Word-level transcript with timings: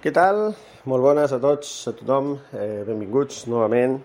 Què 0.00 0.12
tal? 0.16 0.54
Molt 0.88 1.04
bones 1.04 1.32
a 1.32 1.38
tots, 1.42 1.70
a 1.90 1.92
tothom. 1.92 2.32
Eh, 2.56 2.82
benvinguts 2.88 3.42
novament 3.52 3.98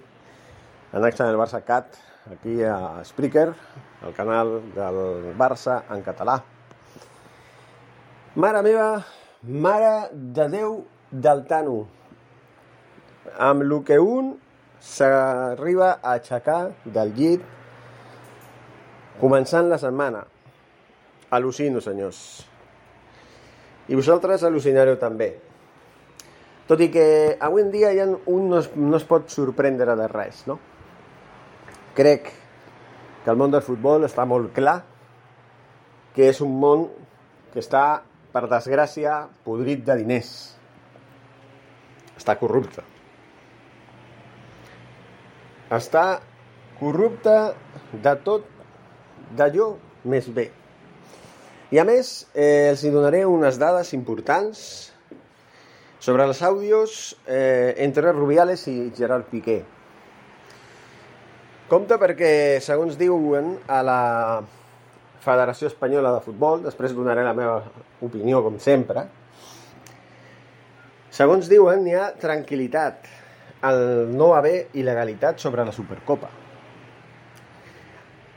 a 0.92 1.00
Next 1.00 1.22
el 1.24 1.38
Barça 1.40 1.62
Cat, 1.64 1.96
aquí 2.32 2.64
a 2.64 3.04
Spreaker, 3.04 3.50
el 4.08 4.14
canal 4.16 4.58
del 4.76 4.98
Barça 5.40 5.82
en 5.92 6.04
català. 6.04 6.38
Mare 8.36 8.62
meva, 8.64 8.88
mare 9.44 10.10
de 10.12 10.48
Déu 10.52 10.82
del 11.12 11.46
Tano, 11.48 11.78
amb 13.38 13.64
el 13.64 13.78
que 13.88 14.00
un 14.00 14.34
s'arriba 14.80 15.94
a 16.02 16.18
aixecar 16.18 16.74
del 16.86 17.14
llit 17.16 17.46
començant 19.20 19.72
la 19.72 19.80
setmana. 19.80 20.26
Al·lucino, 21.32 21.80
senyors. 21.82 22.55
I 23.88 23.98
vosaltres 23.98 24.44
al·lucinareu 24.44 24.98
també. 25.02 25.36
Tot 26.66 26.82
i 26.82 26.90
que 26.90 27.06
avui 27.46 27.62
en 27.62 27.70
dia 27.74 27.92
ja 27.94 28.08
un 28.10 28.50
no 28.50 28.60
es, 28.64 28.72
no 28.74 28.98
es 28.98 29.06
pot 29.06 29.30
sorprendre 29.30 29.94
de 29.98 30.08
res, 30.10 30.46
no? 30.50 30.58
Crec 31.96 32.32
que 33.24 33.32
el 33.32 33.38
món 33.38 33.54
del 33.54 33.64
futbol 33.66 34.08
està 34.08 34.26
molt 34.26 34.52
clar 34.56 34.80
que 36.16 36.30
és 36.32 36.42
un 36.42 36.54
món 36.60 36.88
que 37.54 37.62
està, 37.62 38.02
per 38.34 38.48
desgràcia, 38.52 39.26
podrit 39.46 39.84
de 39.88 39.96
diners. 40.00 40.30
Està 42.16 42.38
corrupte. 42.40 42.84
Està 45.76 46.06
corrupte 46.80 47.36
de 48.04 48.14
tot 48.28 48.48
d'allò 49.36 49.74
més 50.08 50.28
bé. 50.32 50.50
I 51.74 51.80
a 51.82 51.86
més, 51.88 52.28
eh, 52.36 52.70
els 52.70 52.84
donaré 52.94 53.24
unes 53.26 53.58
dades 53.58 53.94
importants 53.98 54.60
sobre 56.00 56.28
los 56.28 56.44
audios 56.46 57.16
eh, 57.26 57.74
entre 57.82 58.12
Rubiales 58.12 58.68
i 58.68 58.92
Gerard 58.96 59.26
Piqué. 59.32 59.64
Compte 61.66 61.98
perquè, 61.98 62.62
segons 62.62 63.00
diuen 63.00 63.56
a 63.66 63.82
la 63.82 64.02
Federació 65.26 65.72
Espanyola 65.72 66.14
de 66.14 66.22
Futbol, 66.22 66.62
després 66.62 66.94
donaré 66.94 67.26
la 67.26 67.34
meva 67.34 67.58
opinió, 68.06 68.44
com 68.46 68.60
sempre, 68.62 69.08
segons 71.10 71.50
diuen, 71.50 71.88
hi 71.90 71.98
ha 71.98 72.12
tranquil·litat 72.22 73.10
al 73.66 73.80
no 74.14 74.36
haver 74.38 74.68
il·legalitat 74.78 75.42
sobre 75.42 75.66
la 75.66 75.74
Supercopa. 75.74 76.45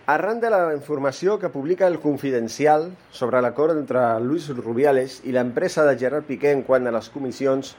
Arran 0.08 0.38
de 0.40 0.48
la 0.48 0.72
informació 0.72 1.34
que 1.36 1.50
publica 1.52 1.84
el 1.86 1.98
Confidencial 2.00 2.86
sobre 3.12 3.42
l'acord 3.44 3.76
entre 3.76 4.00
Luis 4.24 4.46
Rubiales 4.56 5.18
i 5.28 5.34
l'empresa 5.36 5.82
de 5.84 5.98
Gerard 6.00 6.24
Piqué 6.24 6.54
en 6.56 6.62
quant 6.64 6.88
a 6.88 6.92
les 6.94 7.10
comissions 7.12 7.74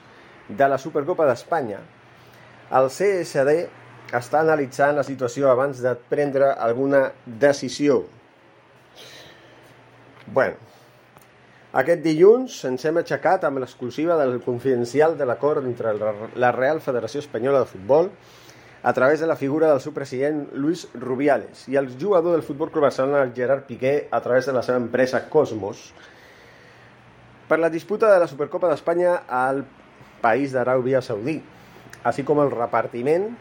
de 0.45 0.67
la 0.69 0.77
Supercopa 0.77 1.25
d'Espanya, 1.25 1.79
el 2.77 2.89
CSD 2.93 3.55
està 4.19 4.43
analitzant 4.43 4.93
la 4.99 5.05
situació 5.07 5.49
abans 5.49 5.81
de 5.81 5.95
prendre 6.11 6.51
alguna 6.53 6.99
decisió. 7.25 8.03
Bueno, 10.29 10.61
aquest 11.81 12.05
dilluns 12.05 12.59
ens 12.69 12.85
hem 12.85 13.01
aixecat 13.01 13.49
amb 13.49 13.63
l'exclusiva 13.63 14.19
del 14.21 14.37
confidencial 14.45 15.17
de 15.17 15.25
l'acord 15.25 15.65
entre 15.65 15.95
la 15.97 16.53
Real 16.53 16.77
Federació 16.77 17.25
Espanyola 17.25 17.65
de 17.65 17.71
Futbol 17.73 18.13
a 18.81 18.93
través 18.93 19.19
de 19.19 19.27
la 19.27 19.35
figura 19.35 19.69
del 19.69 19.81
seu 19.83 19.93
president 19.93 20.47
Luis 20.53 20.87
Rubiales 20.93 21.65
i 21.67 21.75
el 21.75 21.89
jugador 21.99 22.37
del 22.37 22.45
Futbol 22.47 22.71
Club 22.71 22.87
Barcelona 22.87 23.31
Gerard 23.35 23.65
Piqué 23.67 24.07
a 24.11 24.21
través 24.21 24.45
de 24.45 24.53
la 24.53 24.63
seva 24.63 24.79
empresa 24.79 25.25
Cosmos 25.29 25.89
per 27.49 27.59
la 27.59 27.69
disputa 27.69 28.11
de 28.13 28.19
la 28.21 28.27
Supercopa 28.29 28.69
d'Espanya 28.69 29.23
al 29.27 29.65
país 30.21 30.53
d'Aràbia 30.53 31.01
Saudí, 31.01 31.39
així 32.05 32.23
com 32.23 32.39
el 32.43 32.51
repartiment 32.53 33.31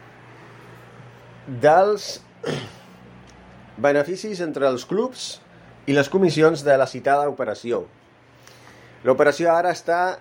dels 1.61 2.17
beneficis 3.85 4.41
entre 4.43 4.67
els 4.67 4.87
clubs 4.89 5.37
i 5.87 5.95
les 5.95 6.09
comissions 6.09 6.65
de 6.65 6.75
la 6.77 6.89
citada 6.89 7.29
operació. 7.29 7.85
L'operació 9.05 9.53
ara 9.53 9.71
està 9.71 10.17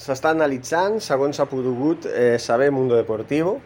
s'està 0.00 0.32
analitzant, 0.32 0.98
segons 1.04 1.36
s'ha 1.36 1.46
pogut 1.48 2.06
eh, 2.08 2.36
saber 2.40 2.70
Mundo 2.72 2.96
Deportivo, 2.96 3.58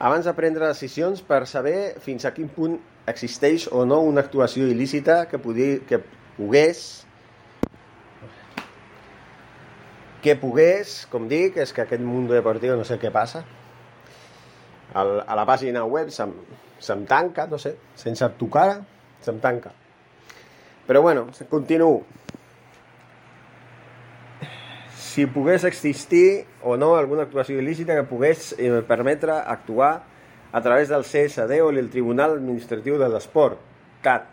abans 0.00 0.24
de 0.24 0.32
prendre 0.34 0.64
decisions 0.66 1.20
per 1.20 1.44
saber 1.46 2.00
fins 2.00 2.24
a 2.24 2.32
quin 2.32 2.48
punt 2.48 2.78
existeix 3.10 3.68
o 3.68 3.84
no 3.84 4.00
una 4.08 4.24
actuació 4.24 4.66
il·lícita 4.70 5.26
que, 5.28 5.38
pugui, 5.38 5.70
que 5.86 6.00
pogués 6.38 7.04
que 10.20 10.36
pogués, 10.36 11.06
com 11.08 11.28
dic, 11.28 11.56
és 11.60 11.72
que 11.72 11.84
aquest 11.84 12.02
mundo 12.04 12.36
deportiu 12.36 12.76
no 12.76 12.84
sé 12.84 12.98
què 13.00 13.08
passa, 13.12 13.40
el, 15.00 15.12
a 15.24 15.36
la 15.38 15.46
pàgina 15.48 15.84
web 15.88 16.10
se'm, 16.12 16.34
se'm 16.82 17.06
tanca, 17.08 17.46
no 17.48 17.58
sé, 17.62 17.74
sense 17.96 18.28
tocar, 18.40 18.82
se'm 19.24 19.40
tanca. 19.40 19.72
Però 20.86 21.00
bueno, 21.04 21.28
continuo 21.48 22.02
si 25.10 25.26
pogués 25.26 25.64
existir 25.64 26.46
o 26.62 26.76
no 26.78 26.94
alguna 26.94 27.24
actuació 27.26 27.58
il·lícita 27.58 27.96
que 27.98 28.06
pogués 28.06 28.52
eh, 28.54 28.78
permetre 28.86 29.34
actuar 29.34 30.04
a 30.54 30.60
través 30.62 30.88
del 30.88 31.02
CSD 31.02 31.58
o 31.64 31.70
el 31.74 31.90
Tribunal 31.90 32.36
Administratiu 32.36 32.94
de 32.98 33.08
l'Esport, 33.10 33.58
CAT, 34.06 34.28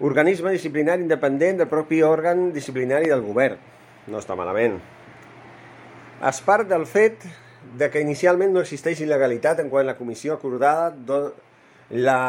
organisme 0.00 0.54
disciplinari 0.54 1.04
independent 1.04 1.60
del 1.60 1.68
propi 1.68 2.00
òrgan 2.00 2.54
disciplinari 2.56 3.12
del 3.12 3.20
govern. 3.26 3.60
No 4.08 4.22
està 4.22 4.36
malament. 4.38 4.78
Es 6.24 6.40
part 6.40 6.64
del 6.72 6.88
fet 6.88 7.28
de 7.76 7.90
que 7.92 8.00
inicialment 8.00 8.56
no 8.56 8.64
existeix 8.64 9.04
il·legalitat 9.04 9.60
en 9.60 9.68
quan 9.68 9.84
la 9.84 9.98
comissió 10.00 10.38
acordada 10.38 10.94
la 11.92 12.20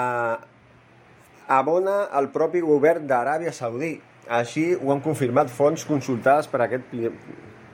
abona 1.47 2.01
al 2.11 2.27
propi 2.35 2.59
govern 2.59 3.07
d'Aràbia 3.07 3.55
Saudí, 3.55 3.95
així 4.29 4.69
ho 4.75 4.91
han 4.93 5.01
confirmat 5.03 5.51
fonts 5.53 5.85
consultades 5.87 6.49
per 6.51 6.63
aquest 6.65 6.93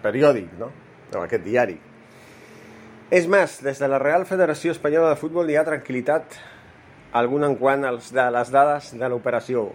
periòdic, 0.03 0.51
no? 0.59 0.71
o 1.13 1.21
aquest 1.23 1.43
diari. 1.45 1.77
És 3.13 3.27
més, 3.29 3.59
des 3.61 3.77
de 3.77 3.87
la 3.89 3.99
Real 4.01 4.25
Federació 4.25 4.73
Espanyola 4.73 5.13
de 5.13 5.19
Futbol 5.21 5.49
hi 5.49 5.57
ha 5.59 5.65
tranquil·litat 5.67 6.37
alguna 7.13 7.51
en 7.51 7.57
quant 7.59 7.85
als 7.85 8.09
de 8.15 8.25
les 8.33 8.51
dades 8.53 8.93
de 8.97 9.09
l'operació. 9.09 9.67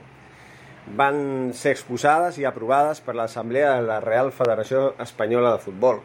Van 0.99 1.50
ser 1.55 1.77
exposades 1.77 2.38
i 2.41 2.47
aprovades 2.49 3.03
per 3.05 3.15
l'Assemblea 3.15 3.77
de 3.77 3.87
la 3.87 4.00
Real 4.02 4.32
Federació 4.35 4.94
Espanyola 5.05 5.55
de 5.55 5.62
Futbol. 5.62 6.00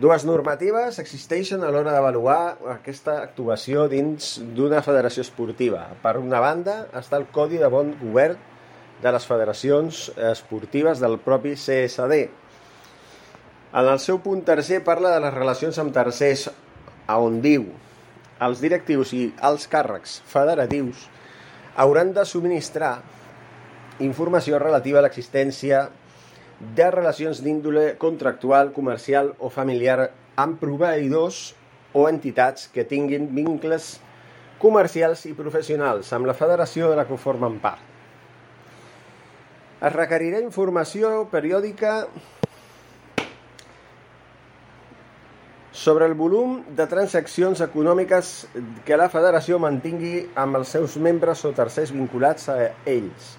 Dues 0.00 0.24
normatives 0.24 0.96
existeixen 1.02 1.60
a 1.60 1.68
l'hora 1.74 1.92
d'avaluar 1.92 2.56
aquesta 2.78 3.18
actuació 3.26 3.84
dins 3.92 4.38
d'una 4.56 4.80
federació 4.80 5.20
esportiva. 5.26 5.82
Per 6.00 6.14
una 6.22 6.40
banda 6.40 6.86
està 6.96 7.20
el 7.20 7.28
Codi 7.34 7.60
de 7.60 7.68
Bon 7.68 7.92
Govern 8.00 8.38
de 9.02 9.12
les 9.12 9.26
federacions 9.26 10.04
esportives 10.30 11.00
del 11.02 11.18
propi 11.18 11.56
CSD. 11.58 12.18
En 13.72 13.88
el 13.88 13.98
seu 13.98 14.20
punt 14.22 14.44
tercer 14.46 14.82
parla 14.84 15.14
de 15.14 15.22
les 15.24 15.34
relacions 15.34 15.78
amb 15.82 15.94
tercers 15.94 16.46
a 17.10 17.18
on 17.18 17.40
diu 17.42 17.66
els 18.42 18.60
directius 18.62 19.12
i 19.16 19.24
els 19.48 19.66
càrrecs 19.70 20.20
federatius 20.28 21.06
hauran 21.82 22.12
de 22.14 22.24
subministrar 22.28 22.94
informació 24.04 24.58
relativa 24.60 25.00
a 25.00 25.04
l'existència 25.06 25.86
de 26.62 26.90
relacions 26.94 27.42
d'índole 27.42 27.96
contractual, 27.98 28.72
comercial 28.72 29.32
o 29.38 29.50
familiar 29.50 30.12
amb 30.36 30.60
proveïdors 30.60 31.52
o 31.92 32.08
entitats 32.08 32.68
que 32.72 32.86
tinguin 32.88 33.30
vincles 33.34 33.96
comercials 34.62 35.26
i 35.26 35.34
professionals 35.38 36.12
amb 36.14 36.30
la 36.30 36.36
federació 36.38 36.90
de 36.90 37.00
la 37.00 37.06
que 37.08 37.18
formen 37.18 37.58
part. 37.62 37.91
Es 39.82 39.90
requerirà 39.90 40.38
informació 40.38 41.08
periòdica 41.26 42.04
sobre 45.74 46.06
el 46.06 46.12
volum 46.14 46.60
de 46.78 46.84
transaccions 46.86 47.58
econòmiques 47.64 48.28
que 48.86 48.98
la 49.00 49.08
federació 49.10 49.56
mantingui 49.58 50.28
amb 50.38 50.60
els 50.60 50.70
seus 50.76 50.94
membres 51.02 51.42
o 51.48 51.50
tercers 51.56 51.90
vinculats 51.90 52.46
a 52.52 52.56
ells. 52.86 53.32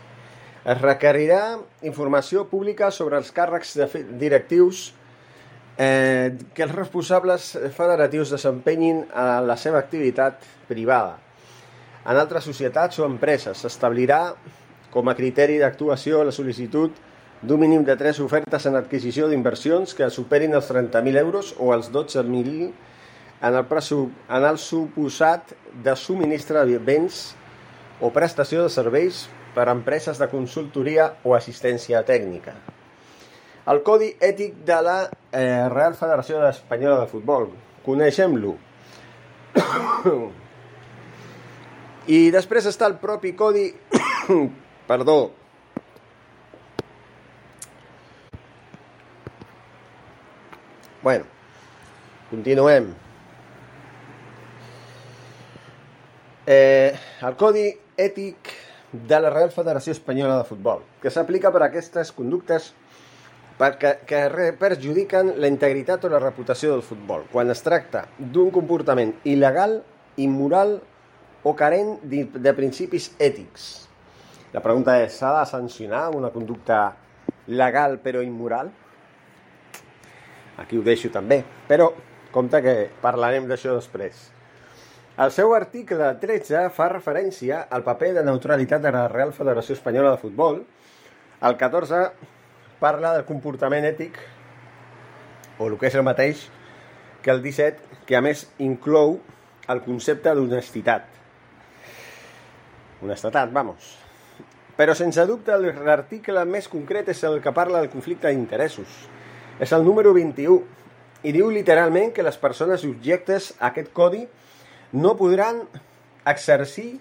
Es 0.67 0.81
requerirà 0.81 1.61
informació 1.87 2.43
pública 2.51 2.89
sobre 2.91 3.21
els 3.21 3.31
càrrecs 3.31 3.71
de 3.79 3.87
directius 4.19 4.89
eh, 5.77 6.35
que 6.51 6.65
els 6.67 6.75
responsables 6.75 7.53
federatius 7.77 8.33
desempenyin 8.35 9.05
a 9.15 9.39
la 9.39 9.55
seva 9.55 9.79
activitat 9.79 10.43
privada. 10.67 11.15
En 12.03 12.19
altres 12.19 12.43
societats 12.51 12.99
o 12.99 13.07
empreses 13.07 13.63
s'establirà 13.63 14.25
com 14.93 15.09
a 15.09 15.17
criteri 15.17 15.57
d'actuació 15.57 16.21
la 16.23 16.33
sol·licitud 16.35 16.93
d'un 17.43 17.59
mínim 17.59 17.83
de 17.83 17.95
tres 17.99 18.21
ofertes 18.23 18.67
en 18.69 18.77
adquisició 18.79 19.27
d'inversions 19.27 19.97
que 19.97 20.09
superin 20.13 20.53
els 20.55 20.69
30.000 20.69 21.19
euros 21.19 21.55
o 21.59 21.73
els 21.75 21.89
12.000 21.91 22.69
en 23.43 23.55
el, 23.59 23.65
en 24.29 24.45
el 24.47 24.57
suposat 24.61 25.51
de 25.83 25.95
subministre 25.99 26.63
de 26.69 26.77
béns 26.79 27.33
o 27.99 28.13
prestació 28.15 28.63
de 28.63 28.71
serveis 28.71 29.25
per 29.53 29.67
a 29.67 29.75
empreses 29.75 30.21
de 30.21 30.29
consultoria 30.31 31.09
o 31.23 31.35
assistència 31.35 32.01
tècnica. 32.07 32.55
El 33.67 33.83
Codi 33.83 34.09
Ètic 34.19 34.63
de 34.67 34.79
la 34.83 34.97
eh, 35.31 35.67
Real 35.71 35.95
Federació 35.95 36.41
Espanyola 36.47 37.03
de 37.03 37.11
Futbol. 37.11 37.47
Coneixem-lo. 37.85 38.57
I 42.17 42.19
després 42.31 42.67
està 42.71 42.87
el 42.91 42.99
propi 43.03 43.31
codi... 43.39 43.69
Perdó, 44.87 45.31
Bueno, 51.03 51.25
continuem. 52.29 52.93
Eh, 56.47 56.95
el 57.27 57.35
Codi 57.35 57.65
Ètic 57.99 58.53
de 58.93 59.19
la 59.19 59.29
Real 59.29 59.51
Federació 59.51 59.91
Espanyola 59.91 60.37
de 60.37 60.47
Futbol, 60.47 60.79
que 61.03 61.11
s'aplica 61.11 61.51
per 61.51 61.59
a 61.65 61.67
aquestes 61.67 62.13
conductes 62.15 62.69
perquè, 63.59 63.97
que 64.07 64.53
perjudiquen 64.59 65.35
la 65.43 65.51
integritat 65.51 66.07
o 66.07 66.13
la 66.13 66.23
reputació 66.23 66.71
del 66.71 66.87
futbol, 66.87 67.27
quan 67.31 67.51
es 67.51 67.63
tracta 67.67 68.05
d'un 68.17 68.51
comportament 68.55 69.11
il·legal, 69.27 69.81
immoral 70.15 70.77
o 71.43 71.55
carent 71.59 71.97
de, 72.07 72.53
principis 72.55 73.11
ètics. 73.19 73.89
La 74.53 74.61
pregunta 74.61 74.99
és, 75.01 75.15
s'ha 75.17 75.31
de 75.39 75.45
sancionar 75.49 76.11
una 76.13 76.29
conducta 76.29 76.91
legal 77.47 77.97
però 78.03 78.21
immoral? 78.21 78.67
Aquí 80.61 80.77
ho 80.77 80.83
deixo 80.85 81.09
també, 81.09 81.39
però 81.65 81.87
compte 82.33 82.61
que 82.61 82.75
parlarem 83.01 83.47
d'això 83.49 83.73
després. 83.73 84.27
El 85.25 85.33
seu 85.33 85.55
article 85.57 86.11
13 86.21 86.67
fa 86.73 86.87
referència 86.93 87.63
al 87.69 87.85
paper 87.85 88.11
de 88.19 88.25
neutralitat 88.27 88.85
de 88.85 88.93
la 88.93 89.07
Real 89.09 89.33
Federació 89.33 89.73
Espanyola 89.73 90.13
de 90.13 90.21
Futbol. 90.21 90.61
El 91.41 91.57
14 91.57 92.03
parla 92.79 93.15
del 93.17 93.25
comportament 93.25 93.89
ètic, 93.89 94.21
o 95.57 95.71
el 95.71 95.79
que 95.81 95.89
és 95.89 95.97
el 95.97 96.05
mateix 96.05 96.45
que 97.25 97.33
el 97.33 97.41
17, 97.41 98.05
que 98.05 98.21
a 98.21 98.21
més 98.21 98.45
inclou 98.61 99.17
el 99.65 99.81
concepte 99.81 100.29
d'honestitat. 100.37 101.09
Honestetat, 103.01 103.49
vamos. 103.53 103.93
Però 104.77 104.95
sense 104.97 105.25
dubte 105.29 105.55
l'article 105.57 106.45
més 106.49 106.67
concret 106.67 107.09
és 107.13 107.23
el 107.27 107.39
que 107.41 107.53
parla 107.53 107.81
del 107.81 107.91
conflicte 107.93 108.31
d'interessos 108.31 109.03
és 109.59 109.71
el 109.71 109.83
número 109.85 110.13
21 110.13 110.63
i 111.23 111.31
diu 111.31 111.49
literalment 111.53 112.11
que 112.13 112.25
les 112.25 112.37
persones 112.41 112.81
subjectes 112.81 113.53
a 113.59 113.69
aquest 113.69 113.91
codi 113.93 114.23
no 114.93 115.13
podran 115.17 115.61
exercir 116.27 116.99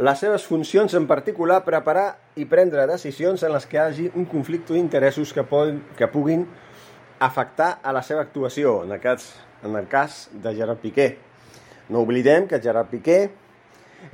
les 0.00 0.20
seves 0.22 0.44
funcions, 0.46 0.94
en 0.94 1.08
particular 1.10 1.64
preparar 1.66 2.20
i 2.38 2.46
prendre 2.46 2.86
decisions 2.86 3.42
en 3.42 3.52
les 3.52 3.66
que 3.66 3.76
hi 3.76 3.82
hagi 3.82 4.06
un 4.14 4.24
conflicte 4.30 4.72
d'interessos 4.72 5.34
que, 5.34 5.44
que 5.98 6.08
puguin 6.08 6.46
afectar 7.20 7.80
a 7.82 7.92
la 7.92 8.02
seva 8.06 8.22
actuació, 8.22 8.84
en 8.86 8.94
el 8.94 9.00
cas, 9.02 9.34
en 9.66 9.74
el 9.76 9.88
cas 9.90 10.28
de 10.32 10.54
Gerard 10.54 10.78
Piqué. 10.80 11.10
No 11.90 12.06
oblidem 12.06 12.46
que 12.48 12.62
Gerard 12.62 12.88
Piqué 12.88 13.18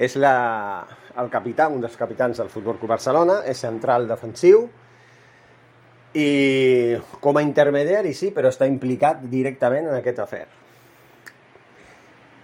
és 0.00 0.16
la, 0.16 0.86
el 1.20 1.30
capità, 1.32 1.68
un 1.72 1.80
dels 1.80 1.96
capitans 1.96 2.38
del 2.40 2.50
Futbol 2.52 2.78
Club 2.80 2.92
Barcelona, 2.96 3.40
és 3.48 3.60
central 3.62 4.08
defensiu, 4.08 4.66
i 6.16 6.96
com 7.20 7.36
a 7.36 7.44
intermediari 7.44 8.14
sí, 8.16 8.30
però 8.32 8.48
està 8.48 8.68
implicat 8.68 9.20
directament 9.28 9.90
en 9.90 9.98
aquest 9.98 10.20
afer. 10.24 10.46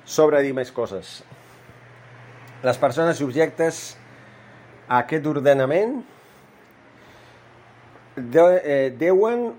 Sobre 0.04 0.42
dir 0.44 0.52
més 0.52 0.72
coses. 0.74 1.20
Les 2.62 2.78
persones 2.78 3.16
subjectes 3.18 3.82
a 4.88 5.00
aquest 5.00 5.26
ordenament 5.26 6.02
de, 8.16 8.44
eh, 8.62 8.90
deuen 8.98 9.52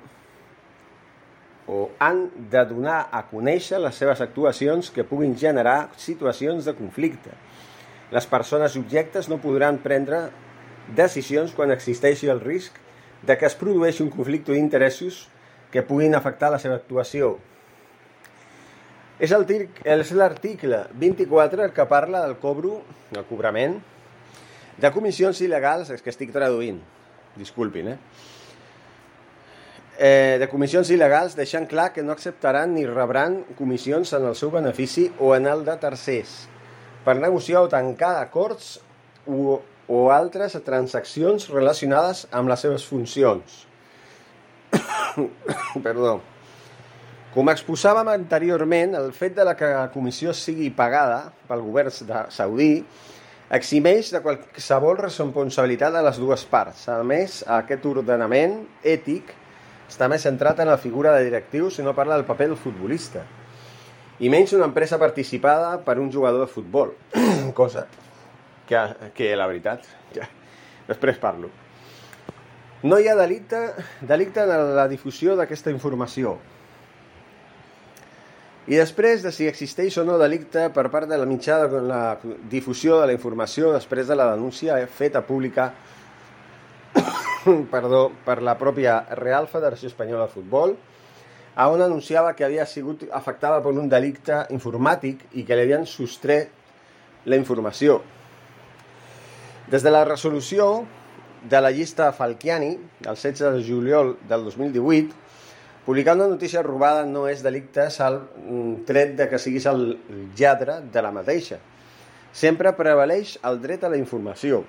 o 1.68 1.90
han 1.98 2.28
de 2.52 2.62
donar 2.68 3.08
a 3.12 3.24
conèixer 3.32 3.80
les 3.80 3.96
seves 3.96 4.22
actuacions 4.22 4.92
que 4.92 5.06
puguin 5.08 5.34
generar 5.40 5.90
situacions 5.98 6.68
de 6.68 6.76
conflicte. 6.76 7.32
Les 8.12 8.26
persones 8.30 8.74
subjectes 8.76 9.30
no 9.30 9.40
podran 9.42 9.80
prendre 9.84 10.28
decisions 10.96 11.54
quan 11.56 11.72
existeixi 11.72 12.30
el 12.30 12.42
risc 12.44 12.76
de 13.24 13.38
que 13.40 13.48
es 13.48 13.56
produeixi 13.56 14.04
un 14.04 14.12
conflicte 14.12 14.52
d'interessos 14.52 15.28
que 15.72 15.86
puguin 15.88 16.16
afectar 16.16 16.52
la 16.54 16.60
seva 16.62 16.76
actuació. 16.82 17.38
És 19.24 19.32
l'article 19.32 20.84
24 21.00 21.64
el 21.64 21.74
que 21.74 21.88
parla 21.88 22.26
del 22.26 22.36
cobro, 22.42 22.82
el 23.16 23.26
cobrament, 23.30 23.80
de 24.78 24.92
comissions 24.92 25.40
il·legals, 25.46 25.94
és 25.94 26.02
que 26.02 26.12
estic 26.12 26.34
traduint, 26.34 26.80
disculpin, 27.38 27.94
eh? 27.94 27.98
eh, 29.98 30.38
de 30.42 30.50
comissions 30.52 30.90
il·legals 30.94 31.38
deixant 31.38 31.70
clar 31.70 31.92
que 31.94 32.04
no 32.04 32.14
acceptaran 32.14 32.74
ni 32.76 32.86
rebran 32.90 33.44
comissions 33.58 34.14
en 34.18 34.28
el 34.30 34.36
seu 34.36 34.52
benefici 34.52 35.12
o 35.20 35.36
en 35.38 35.48
el 35.48 35.64
de 35.66 35.78
tercers 35.82 36.44
per 37.04 37.18
negociar 37.20 37.66
o 37.66 37.70
tancar 37.72 38.16
acords 38.22 38.78
o 39.28 39.62
o 39.88 40.10
altres 40.12 40.56
transaccions 40.64 41.50
relacionades 41.52 42.26
amb 42.32 42.52
les 42.52 42.62
seves 42.64 42.86
funcions. 42.88 43.64
Perdó. 45.86 46.20
Com 47.34 47.50
exposàvem 47.50 48.12
anteriorment, 48.14 48.94
el 48.96 49.12
fet 49.16 49.36
de 49.36 49.46
la 49.46 49.56
que 49.58 49.72
la 49.74 49.90
comissió 49.94 50.34
sigui 50.38 50.70
pagada 50.74 51.34
pel 51.50 51.64
govern 51.66 51.94
de 52.08 52.24
Saudí 52.32 52.74
eximeix 53.54 54.12
de 54.14 54.22
qualsevol 54.24 55.00
responsabilitat 55.02 55.96
a 55.98 56.04
les 56.06 56.20
dues 56.22 56.46
parts. 56.50 56.88
A 56.90 57.02
més, 57.04 57.42
aquest 57.60 57.86
ordenament 57.90 58.62
ètic 58.86 59.34
està 59.90 60.08
més 60.10 60.24
centrat 60.26 60.62
en 60.62 60.72
la 60.72 60.80
figura 60.82 61.14
de 61.18 61.26
directiu 61.26 61.70
si 61.74 61.84
no 61.86 61.98
parla 61.98 62.16
del 62.18 62.30
paper 62.30 62.54
del 62.54 62.62
futbolista. 62.62 63.26
I 64.20 64.30
menys 64.30 64.54
una 64.54 64.68
empresa 64.70 65.00
participada 65.02 65.80
per 65.86 65.98
un 66.00 66.12
jugador 66.14 66.46
de 66.46 66.52
futbol, 66.52 66.94
cosa 67.58 67.88
que, 68.68 68.80
que 69.16 69.34
la 69.36 69.48
veritat, 69.50 69.88
ja, 70.14 70.28
després 70.88 71.18
parlo. 71.22 71.50
No 72.84 73.00
hi 73.00 73.08
ha 73.08 73.16
delicte, 73.16 73.60
delicte 74.04 74.44
en 74.44 74.76
la 74.76 74.90
difusió 74.92 75.38
d'aquesta 75.40 75.72
informació. 75.72 76.36
I 78.68 78.78
després 78.80 79.24
de 79.24 79.32
si 79.36 79.48
existeix 79.50 79.98
o 80.00 80.06
no 80.08 80.20
delicte 80.20 80.70
per 80.76 80.86
part 80.92 81.10
de 81.10 81.18
la 81.20 81.28
mitjà 81.28 81.58
de 81.68 81.82
la 81.84 82.04
difusió 82.52 83.02
de 83.02 83.10
la 83.10 83.16
informació 83.18 83.74
després 83.74 84.08
de 84.08 84.16
la 84.16 84.30
denúncia 84.36 84.78
feta 84.88 85.24
pública 85.28 85.74
perdó, 87.74 88.12
per 88.24 88.42
la 88.42 88.56
pròpia 88.60 89.02
Real 89.20 89.50
Federació 89.52 89.90
Espanyola 89.92 90.30
de 90.30 90.36
Futbol, 90.36 90.78
on 91.56 91.82
anunciava 91.82 92.34
que 92.34 92.46
havia 92.46 92.66
sigut 92.66 93.06
afectada 93.12 93.62
per 93.62 93.74
un 93.78 93.90
delicte 93.90 94.44
informàtic 94.54 95.28
i 95.38 95.46
que 95.46 95.56
li 95.56 95.66
havien 95.68 95.86
sostret 95.86 96.50
la 97.26 97.38
informació. 97.38 98.02
Des 99.70 99.84
de 99.84 99.92
la 99.94 100.04
resolució 100.06 100.86
de 101.50 101.60
la 101.62 101.72
llista 101.72 102.12
Falciani, 102.12 102.74
el 103.06 103.16
16 103.16 103.54
de 103.58 103.64
juliol 103.68 104.18
del 104.28 104.44
2018, 104.46 105.14
publicar 105.86 106.16
una 106.16 106.28
notícia 106.28 106.64
robada 106.64 107.06
no 107.06 107.28
és 107.28 107.44
delicte 107.44 107.90
sal 107.92 108.22
mm, 108.24 108.84
tret 108.88 109.16
de 109.20 109.28
que 109.30 109.40
siguis 109.40 109.68
el 109.68 110.00
lladre 110.38 110.80
de 110.92 111.02
la 111.04 111.12
mateixa. 111.12 111.60
Sempre 112.34 112.74
prevaleix 112.74 113.38
el 113.46 113.60
dret 113.62 113.84
a 113.84 113.92
la 113.94 114.00
informació. 114.00 114.64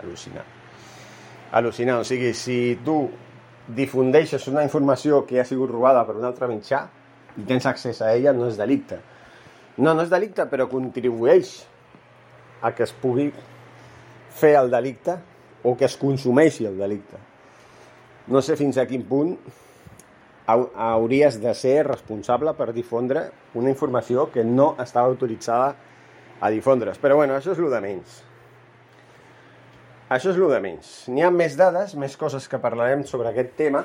Al·lucinant. 0.00 0.46
Al·lucinant. 1.52 2.00
O 2.00 2.06
sigui, 2.06 2.32
si 2.32 2.78
tu 2.86 3.02
difundeixes 3.76 4.46
una 4.50 4.64
informació 4.66 5.24
que 5.26 5.40
ha 5.40 5.46
sigut 5.46 5.70
robada 5.70 6.04
per 6.08 6.16
un 6.18 6.26
altre 6.28 6.48
mitjà 6.50 6.84
i 7.38 7.46
tens 7.46 7.66
accés 7.70 8.00
a 8.02 8.12
ella, 8.14 8.34
no 8.34 8.48
és 8.50 8.58
delicte. 8.58 8.98
No, 9.78 9.94
no 9.94 10.02
és 10.02 10.10
delicte, 10.12 10.46
però 10.50 10.66
contribueix 10.68 11.54
a 12.60 12.72
que 12.76 12.84
es 12.84 12.92
pugui 12.92 13.30
fer 14.40 14.54
el 14.58 14.70
delicte 14.72 15.16
o 15.62 15.76
que 15.76 15.86
es 15.86 15.96
consumeixi 16.00 16.66
el 16.68 16.78
delicte. 16.80 17.20
No 18.30 18.42
sé 18.44 18.56
fins 18.58 18.78
a 18.78 18.86
quin 18.88 19.04
punt 19.08 19.36
hauries 20.50 21.38
de 21.42 21.52
ser 21.54 21.84
responsable 21.86 22.54
per 22.58 22.72
difondre 22.74 23.28
una 23.54 23.70
informació 23.70 24.28
que 24.32 24.44
no 24.44 24.74
estava 24.82 25.10
autoritzada 25.12 25.74
a 26.40 26.50
difondre's. 26.50 26.98
Però 26.98 27.16
bueno, 27.20 27.36
això 27.36 27.54
és 27.54 27.62
el 27.62 27.70
de 27.70 27.80
menys. 27.84 28.18
Això 30.10 30.32
és 30.32 30.38
el 30.40 30.50
de 30.50 30.58
menys. 30.58 30.88
N'hi 31.06 31.22
ha 31.22 31.28
més 31.30 31.52
dades, 31.54 31.92
més 31.94 32.16
coses 32.18 32.48
que 32.50 32.58
parlarem 32.58 33.04
sobre 33.06 33.30
aquest 33.30 33.52
tema, 33.54 33.84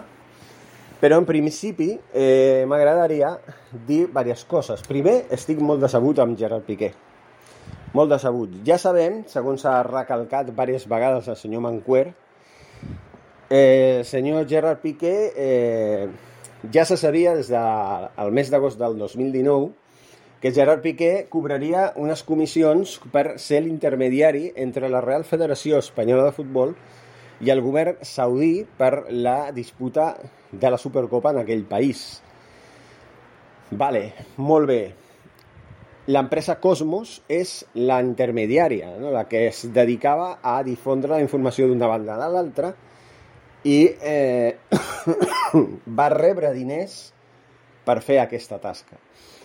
però 0.97 1.19
en 1.21 1.27
principi 1.27 1.91
eh, 2.17 2.63
m'agradaria 2.65 3.35
dir 3.85 4.07
diverses 4.07 4.41
coses. 4.49 4.81
Primer, 4.89 5.27
estic 5.37 5.61
molt 5.61 5.85
decebut 5.85 6.23
amb 6.23 6.33
Gerard 6.39 6.65
Piqué. 6.65 6.89
Molt 7.93 8.09
decebut. 8.09 8.57
Ja 8.65 8.79
sabem, 8.81 9.21
segons 9.29 9.61
s'ha 9.61 9.75
recalcat 9.85 10.49
diverses 10.49 10.89
vegades 10.89 11.29
el 11.29 11.37
senyor 11.37 11.61
Manquer, 11.67 12.07
eh, 13.51 13.99
el 13.99 14.05
senyor 14.09 14.49
Gerard 14.49 14.81
Piqué 14.81 15.15
eh, 15.29 16.09
ja 16.73 16.89
se 16.89 16.97
sabia 16.97 17.35
des 17.37 17.53
del 17.53 18.33
mes 18.33 18.49
d'agost 18.49 18.81
del 18.81 18.97
2019 18.97 19.84
que 20.41 20.51
Gerard 20.51 20.83
Piqué 20.83 21.27
cobraria 21.29 21.91
unes 21.95 22.23
comissions 22.23 22.97
per 23.13 23.39
ser 23.41 23.63
l'intermediari 23.65 24.51
entre 24.55 24.89
la 24.91 25.01
Real 25.01 25.23
Federació 25.25 25.79
Espanyola 25.81 26.27
de 26.27 26.35
Futbol 26.35 26.75
i 27.41 27.51
el 27.51 27.61
govern 27.63 27.97
saudí 28.05 28.65
per 28.77 29.07
la 29.11 29.51
disputa 29.55 30.13
de 30.51 30.71
la 30.71 30.77
Supercopa 30.79 31.33
en 31.33 31.41
aquell 31.41 31.65
país. 31.67 32.05
Vale, 33.71 34.13
molt 34.37 34.69
bé. 34.69 34.81
L'empresa 36.05 36.59
Cosmos 36.61 37.15
és 37.27 37.63
la 37.73 37.97
intermediària, 38.05 38.91
no? 39.01 39.09
la 39.11 39.25
que 39.25 39.47
es 39.47 39.63
dedicava 39.73 40.35
a 40.43 40.59
difondre 40.63 41.15
la 41.15 41.23
informació 41.23 41.65
d'una 41.67 41.89
banda 41.89 42.19
a 42.21 42.29
l'altra 42.29 42.75
i 43.65 43.79
eh, 43.89 44.53
va 45.97 46.09
rebre 46.13 46.53
diners 46.53 46.99
per 47.85 47.97
fer 48.05 48.19
aquesta 48.21 48.61
tasca. 48.61 49.01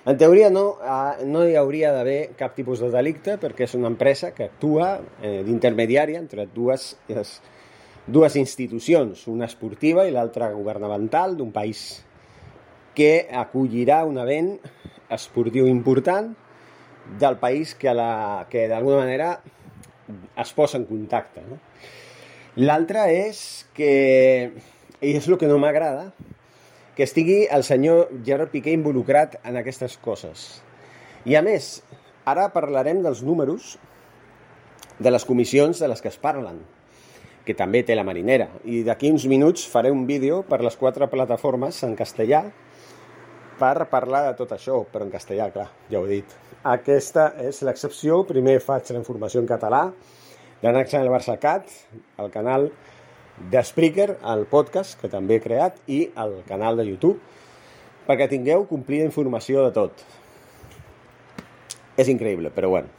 En 0.09 0.17
teoria 0.17 0.49
no, 0.49 0.79
eh, 0.81 1.27
no 1.29 1.45
hi 1.45 1.57
hauria 1.61 1.91
d'haver 1.93 2.33
cap 2.39 2.55
tipus 2.57 2.81
de 2.81 2.89
delicte 2.93 3.37
perquè 3.41 3.67
és 3.67 3.75
una 3.77 3.91
empresa 3.93 4.31
que 4.33 4.47
actua 4.49 4.95
eh, 5.21 5.43
d'intermediària 5.45 6.21
entre 6.23 6.47
dues, 6.55 6.95
les, 7.13 7.35
dues 8.07 8.37
institucions, 8.41 9.27
una 9.29 9.45
esportiva 9.51 10.07
i 10.09 10.15
l'altra 10.15 10.49
governamental 10.55 11.37
d'un 11.37 11.53
país 11.53 12.01
que 12.97 13.29
acollirà 13.43 14.01
un 14.09 14.17
event 14.23 14.55
esportiu 15.13 15.69
important 15.69 16.33
del 17.21 17.37
país 17.43 17.75
que, 17.75 17.93
la, 17.93 18.47
que 18.49 18.69
d'alguna 18.71 19.05
manera 19.05 19.31
es 20.41 20.53
posa 20.57 20.79
en 20.79 20.87
contacte. 20.89 21.45
No? 21.45 21.61
L'altre 22.57 23.05
és 23.13 23.67
que, 23.77 23.93
i 25.01 25.13
és 25.17 25.29
el 25.29 25.39
que 25.39 25.49
no 25.51 25.61
m'agrada, 25.61 26.11
que 26.97 27.07
estigui 27.07 27.45
el 27.51 27.65
senyor 27.65 28.11
Gerard 28.27 28.51
Piqué 28.53 28.75
involucrat 28.75 29.39
en 29.45 29.57
aquestes 29.61 29.97
coses. 30.03 30.63
I 31.25 31.37
a 31.37 31.43
més, 31.45 31.81
ara 32.29 32.49
parlarem 32.55 33.03
dels 33.05 33.23
números 33.27 33.77
de 35.01 35.11
les 35.11 35.25
comissions 35.25 35.81
de 35.81 35.89
les 35.89 36.03
que 36.03 36.11
es 36.13 36.19
parlen, 36.21 36.61
que 37.45 37.57
també 37.57 37.83
té 37.85 37.97
la 37.97 38.05
marinera. 38.05 38.51
I 38.65 38.83
d'aquí 38.85 39.11
uns 39.13 39.27
minuts 39.31 39.65
faré 39.69 39.93
un 39.93 40.07
vídeo 40.09 40.43
per 40.49 40.61
les 40.65 40.77
quatre 40.77 41.09
plataformes 41.13 41.83
en 41.87 41.97
castellà 41.97 42.45
per 43.61 43.89
parlar 43.93 44.27
de 44.29 44.37
tot 44.39 44.53
això, 44.57 44.83
però 44.89 45.05
en 45.05 45.13
castellà, 45.13 45.51
clar, 45.53 45.69
ja 45.91 46.01
ho 46.01 46.07
he 46.07 46.21
dit. 46.21 46.37
Aquesta 46.65 47.31
és 47.41 47.61
l'excepció. 47.65 48.23
Primer 48.29 48.59
faig 48.65 48.93
la 48.93 49.01
informació 49.01 49.41
en 49.41 49.49
català, 49.49 49.87
d'Anaxa 50.61 51.01
el 51.01 51.13
Barçacat, 51.13 51.69
el 52.21 52.33
canal 52.33 52.69
de 53.49 53.63
Spreaker, 53.65 54.19
el 54.33 54.45
podcast 54.51 54.99
que 55.01 55.09
també 55.09 55.39
he 55.39 55.45
creat, 55.45 55.79
i 55.89 56.11
el 56.21 56.41
canal 56.49 56.77
de 56.77 56.85
YouTube, 56.89 57.19
perquè 58.07 58.29
tingueu 58.29 58.67
complida 58.69 59.07
informació 59.09 59.65
de 59.65 59.73
tot. 59.77 60.05
És 61.97 62.11
increïble, 62.13 62.53
però 62.53 62.71
bueno. 62.77 62.93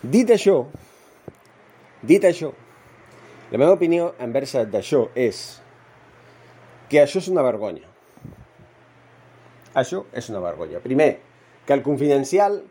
Dit 0.00 0.30
això, 0.32 0.62
dit 2.06 2.24
això, 2.24 2.52
la 3.50 3.58
meva 3.58 3.74
opinió 3.74 4.12
envers 4.22 4.54
d'això 4.70 5.08
és 5.18 5.42
que 6.88 7.02
això 7.02 7.18
és 7.18 7.28
una 7.28 7.42
vergonya. 7.42 7.88
Això 9.74 10.04
és 10.16 10.30
una 10.30 10.40
vergonya. 10.42 10.80
Primer, 10.82 11.12
que 11.66 11.74
el 11.74 11.82
confidencial 11.82 12.62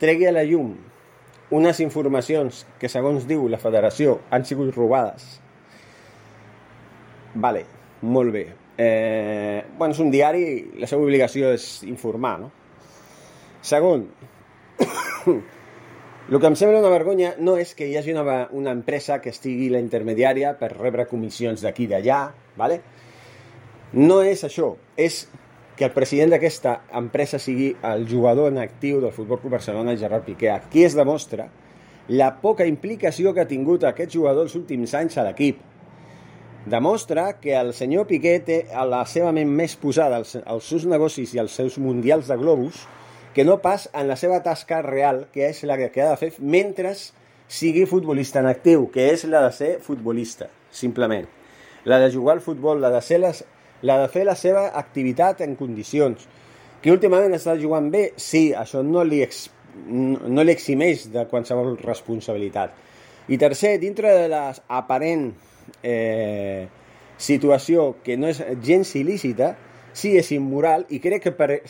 tregui 0.00 0.26
a 0.28 0.34
la 0.34 0.42
llum 0.48 0.74
unes 1.54 1.78
informacions 1.80 2.64
que, 2.80 2.90
segons 2.90 3.28
diu 3.28 3.46
la 3.48 3.60
federació, 3.60 4.18
han 4.32 4.44
sigut 4.48 4.74
robades. 4.74 5.43
Vale, 7.34 7.64
molt 8.02 8.32
bé. 8.34 8.44
Eh, 8.76 9.64
bueno, 9.78 9.94
és 9.94 10.00
un 10.02 10.10
diari, 10.10 10.44
la 10.82 10.88
seva 10.90 11.04
obligació 11.06 11.52
és 11.54 11.84
informar, 11.86 12.38
no? 12.42 12.50
Segon, 13.64 14.08
el 16.30 16.40
que 16.40 16.50
em 16.50 16.56
sembla 16.58 16.82
una 16.82 16.92
vergonya 16.92 17.34
no 17.38 17.54
és 17.60 17.72
que 17.78 17.86
hi 17.88 17.96
hagi 17.96 18.12
una, 18.12 18.42
una 18.52 18.74
empresa 18.74 19.20
que 19.22 19.32
estigui 19.32 19.70
la 19.72 19.80
intermediària 19.80 20.56
per 20.58 20.74
rebre 20.74 21.06
comissions 21.08 21.62
d'aquí 21.64 21.86
i 21.86 21.92
d'allà, 21.94 22.20
¿vale? 22.58 22.82
no 23.94 24.22
és 24.26 24.42
això, 24.44 24.74
és 24.98 25.24
que 25.78 25.86
el 25.86 25.92
president 25.94 26.34
d'aquesta 26.34 26.74
empresa 26.98 27.38
sigui 27.38 27.72
el 27.86 28.06
jugador 28.10 28.50
en 28.50 28.58
actiu 28.62 29.00
del 29.02 29.14
Futbol 29.14 29.40
Club 29.40 29.54
Barcelona, 29.56 29.96
Gerard 29.96 30.24
Piqué. 30.26 30.50
Aquí 30.50 30.84
es 30.84 30.94
demostra 30.94 31.48
la 32.08 32.34
poca 32.40 32.66
implicació 32.66 33.32
que 33.34 33.42
ha 33.42 33.48
tingut 33.50 33.84
aquest 33.84 34.12
jugador 34.14 34.46
els 34.46 34.54
últims 34.58 34.94
anys 34.94 35.18
a 35.18 35.24
l'equip. 35.26 35.62
Demostra 36.66 37.40
que 37.40 37.52
el 37.52 37.74
senyor 37.76 38.06
Piqué 38.08 38.38
té 38.40 38.54
a 38.72 38.86
la 38.88 39.02
seva 39.04 39.34
ment 39.36 39.50
més 39.52 39.74
posada 39.76 40.22
als, 40.22 40.38
seus 40.64 40.86
negocis 40.88 41.34
i 41.36 41.40
als 41.42 41.52
seus 41.58 41.76
mundials 41.76 42.30
de 42.32 42.38
globus 42.40 42.86
que 43.36 43.44
no 43.44 43.58
pas 43.60 43.90
en 43.92 44.08
la 44.08 44.16
seva 44.16 44.38
tasca 44.42 44.78
real, 44.80 45.26
que 45.34 45.50
és 45.50 45.60
la 45.68 45.76
que 45.76 45.90
ha 45.90 46.14
de 46.14 46.16
fer 46.16 46.30
mentre 46.40 46.94
sigui 47.52 47.84
futbolista 47.90 48.40
en 48.40 48.48
actiu, 48.48 48.86
que 48.94 49.10
és 49.12 49.26
la 49.28 49.42
de 49.44 49.52
ser 49.52 49.70
futbolista, 49.84 50.48
simplement. 50.72 51.26
La 51.84 51.98
de 52.00 52.08
jugar 52.14 52.38
al 52.38 52.44
futbol, 52.44 52.80
la 52.80 52.88
de 52.94 53.02
ser 53.04 53.20
les, 53.20 53.44
la 53.82 53.98
de 54.00 54.08
fer 54.08 54.24
la 54.24 54.36
seva 54.38 54.70
activitat 54.72 55.42
en 55.44 55.58
condicions. 55.60 56.24
Que 56.80 56.94
últimament 56.94 57.34
està 57.36 57.58
jugant 57.60 57.90
bé? 57.92 58.12
Sí, 58.16 58.54
això 58.56 58.80
no 58.86 59.04
li, 59.04 59.20
ex, 59.24 59.50
no 59.84 60.40
li 60.40 60.54
eximeix 60.54 61.10
de 61.12 61.26
qualsevol 61.28 61.76
responsabilitat. 61.82 62.72
I 63.28 63.36
tercer, 63.40 63.76
dintre 63.82 64.14
de 64.22 64.30
l'aparent 64.32 65.32
eh, 65.84 66.66
situació 67.20 67.94
que 68.04 68.16
no 68.18 68.30
és 68.32 68.40
gens 68.64 68.94
il·lícita, 68.98 69.54
sí 69.94 70.16
és 70.18 70.32
immoral 70.34 70.88
i 70.90 70.98
crec 70.98 71.28
que 71.28 71.34
per, 71.36 71.60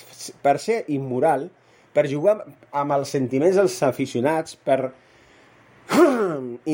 per 0.42 0.56
ser 0.62 0.84
immoral, 0.94 1.50
per 1.94 2.08
jugar 2.10 2.38
amb 2.72 2.96
els 2.96 3.12
sentiments 3.12 3.58
dels 3.60 3.76
aficionats, 3.86 4.56
per 4.56 4.94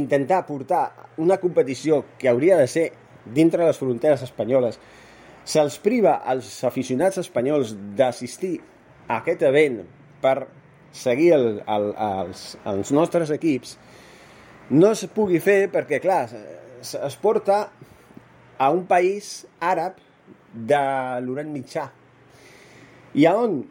intentar 0.02 0.44
portar 0.46 0.84
una 1.18 1.40
competició 1.42 2.04
que 2.18 2.30
hauria 2.30 2.60
de 2.60 2.68
ser 2.70 2.90
dintre 3.34 3.66
les 3.66 3.78
fronteres 3.78 4.22
espanyoles 4.22 4.78
se'ls 5.44 5.78
priva 5.82 6.20
als 6.26 6.48
aficionats 6.68 7.18
espanyols 7.22 7.74
d'assistir 7.96 8.58
a 9.08 9.18
aquest 9.20 9.42
event 9.48 9.80
per 10.22 10.46
seguir 10.92 11.32
el, 11.34 11.48
el, 11.66 11.86
els, 11.96 12.44
els 12.66 12.92
nostres 12.92 13.30
equips, 13.34 13.76
no 14.70 14.92
es 14.94 15.04
pugui 15.14 15.40
fer 15.42 15.64
perquè, 15.72 16.00
clar, 16.02 16.24
es, 16.80 17.16
porta 17.20 17.68
a 18.58 18.70
un 18.74 18.84
país 18.88 19.46
àrab 19.60 20.00
de 20.52 20.80
l'Orient 21.24 21.52
Mitjà. 21.52 21.86
I 23.14 23.26
a 23.26 23.36
on 23.38 23.62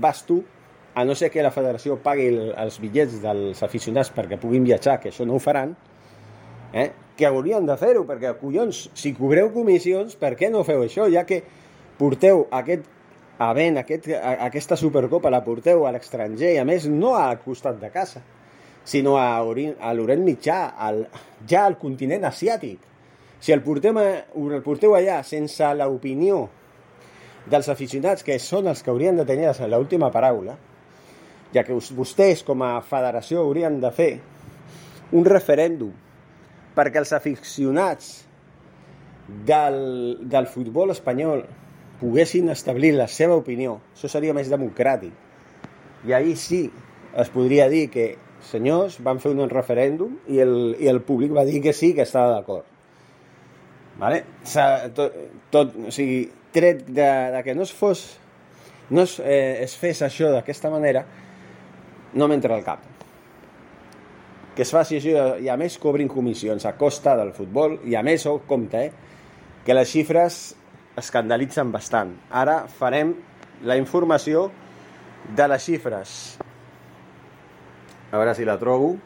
vas 0.00 0.24
tu, 0.26 0.40
a 0.94 1.04
no 1.04 1.14
ser 1.14 1.30
que 1.30 1.42
la 1.42 1.52
federació 1.54 1.98
pagui 2.02 2.28
el, 2.30 2.40
els 2.58 2.78
bitllets 2.82 3.20
dels 3.22 3.62
aficionats 3.62 4.10
perquè 4.14 4.38
puguin 4.40 4.66
viatjar, 4.66 4.98
que 5.00 5.10
això 5.12 5.26
no 5.26 5.36
ho 5.36 5.42
faran, 5.42 5.74
eh? 6.72 6.90
que 7.16 7.28
haurien 7.28 7.66
de 7.68 7.76
fer-ho, 7.76 8.06
perquè, 8.08 8.32
collons, 8.40 8.86
si 8.96 9.12
cobreu 9.16 9.50
comissions, 9.52 10.16
per 10.16 10.34
què 10.40 10.48
no 10.50 10.64
feu 10.64 10.86
això? 10.86 11.06
Ja 11.12 11.26
que 11.28 11.42
porteu 12.00 12.46
aquest 12.56 12.86
event, 13.40 13.80
aquest, 13.80 14.08
aquesta 14.48 14.76
Supercopa, 14.80 15.32
la 15.32 15.42
porteu 15.44 15.86
a 15.86 15.92
l'estranger, 15.94 16.54
i 16.54 16.60
a 16.60 16.66
més 16.68 16.88
no 16.88 17.14
al 17.18 17.40
costat 17.44 17.80
de 17.80 17.90
casa, 17.92 18.22
sinó 18.84 19.16
a, 19.18 19.38
a 19.38 19.92
l'Orient 19.94 20.24
Mitjà, 20.24 20.60
al, 20.76 21.04
ja 21.48 21.66
al 21.66 21.76
continent 21.78 22.24
asiàtic. 22.28 22.80
Si 23.40 23.52
el 23.52 23.62
porteu, 23.64 23.96
el 24.00 24.62
porteu 24.64 24.96
allà 24.96 25.20
sense 25.24 25.68
l'opinió 25.78 26.42
dels 27.50 27.70
aficionats, 27.72 28.24
que 28.24 28.36
són 28.38 28.68
els 28.68 28.82
que 28.84 28.92
haurien 28.92 29.16
de 29.16 29.24
tenir 29.28 29.48
l'última 29.70 30.10
paraula, 30.12 30.56
ja 31.54 31.64
que 31.66 31.76
vostès 31.96 32.44
com 32.46 32.62
a 32.62 32.78
federació 32.86 33.44
haurien 33.44 33.80
de 33.82 33.90
fer 33.94 34.10
un 35.16 35.24
referèndum 35.26 35.90
perquè 36.76 37.00
els 37.00 37.12
aficionats 37.16 38.10
del, 39.46 39.80
del 40.20 40.46
futbol 40.46 40.92
espanyol 40.94 41.42
poguessin 42.00 42.48
establir 42.52 42.94
la 42.96 43.08
seva 43.10 43.36
opinió. 43.36 43.78
Això 43.94 44.08
seria 44.08 44.34
més 44.36 44.48
democràtic. 44.52 45.12
I 46.06 46.14
ahir 46.16 46.36
sí 46.40 46.62
es 47.18 47.32
podria 47.32 47.68
dir 47.68 47.88
que 47.92 48.06
senyors 48.46 48.98
van 49.04 49.20
fer 49.20 49.32
un 49.34 49.48
referèndum 49.50 50.18
i 50.28 50.40
el, 50.44 50.54
i 50.80 50.88
el 50.90 51.02
públic 51.06 51.34
va 51.36 51.46
dir 51.48 51.60
que 51.64 51.74
sí, 51.76 51.92
que 51.94 52.06
estava 52.06 52.34
d'acord. 52.36 52.66
Vale? 54.00 54.22
Tot, 54.96 55.16
tot, 55.52 55.74
o 55.86 55.92
sigui, 55.92 56.22
tret 56.54 56.86
de, 56.88 57.10
de 57.34 57.42
que 57.44 57.54
no 57.54 57.66
es 57.66 57.74
fos 57.76 58.06
no 58.90 59.04
es, 59.04 59.18
eh, 59.22 59.62
es 59.62 59.76
fes 59.78 60.00
això 60.02 60.32
d'aquesta 60.32 60.70
manera 60.72 61.04
no 62.18 62.26
m'entra 62.26 62.56
al 62.56 62.64
cap 62.66 62.90
que 64.56 64.64
es 64.66 64.72
faci 64.74 64.98
això 64.98 65.38
i 65.40 65.48
a 65.48 65.56
més 65.56 65.78
cobrin 65.80 66.10
comissions 66.10 66.66
a 66.66 66.74
costa 66.76 67.14
del 67.16 67.30
futbol 67.32 67.78
i 67.88 67.94
a 67.96 68.02
més, 68.04 68.26
oh, 68.26 68.42
compte, 68.46 68.82
eh, 68.82 69.64
que 69.64 69.76
les 69.76 69.88
xifres 69.88 70.40
escandalitzen 71.00 71.70
bastant. 71.72 72.10
Ara 72.28 72.64
farem 72.68 73.14
la 73.64 73.78
informació 73.80 74.48
de 75.36 75.46
les 75.48 75.64
xifres. 75.64 76.14
A 78.10 78.18
veure 78.18 78.34
si 78.34 78.44
la 78.44 78.58
trobo. 78.58 78.96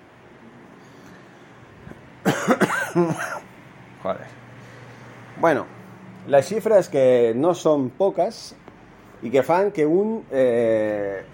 Joder. 4.02 4.26
Bueno, 5.40 5.66
les 6.28 6.46
xifres 6.48 6.88
que 6.88 7.32
no 7.36 7.52
són 7.58 7.90
poques 7.98 8.54
i 9.24 9.32
que 9.32 9.42
fan 9.44 9.72
que 9.76 9.84
un... 9.86 10.22
Eh, 10.32 11.24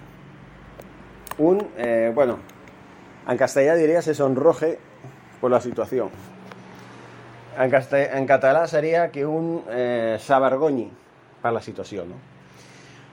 un, 1.41 1.61
eh, 1.79 2.13
bueno, 2.15 2.39
en 3.29 3.39
castellà 3.39 3.77
diria 3.79 4.03
se 4.03 4.15
sonroje 4.15 4.79
por 5.41 5.51
la 5.51 5.61
situació. 5.61 6.11
En, 7.57 7.73
en 7.73 8.27
català 8.27 8.67
seria 8.69 9.11
que 9.13 9.25
un 9.27 9.63
eh, 9.71 10.19
s'avergonyi 10.21 10.91
per 11.41 11.55
la 11.55 11.63
situació, 11.65 12.05
no? 12.09 12.30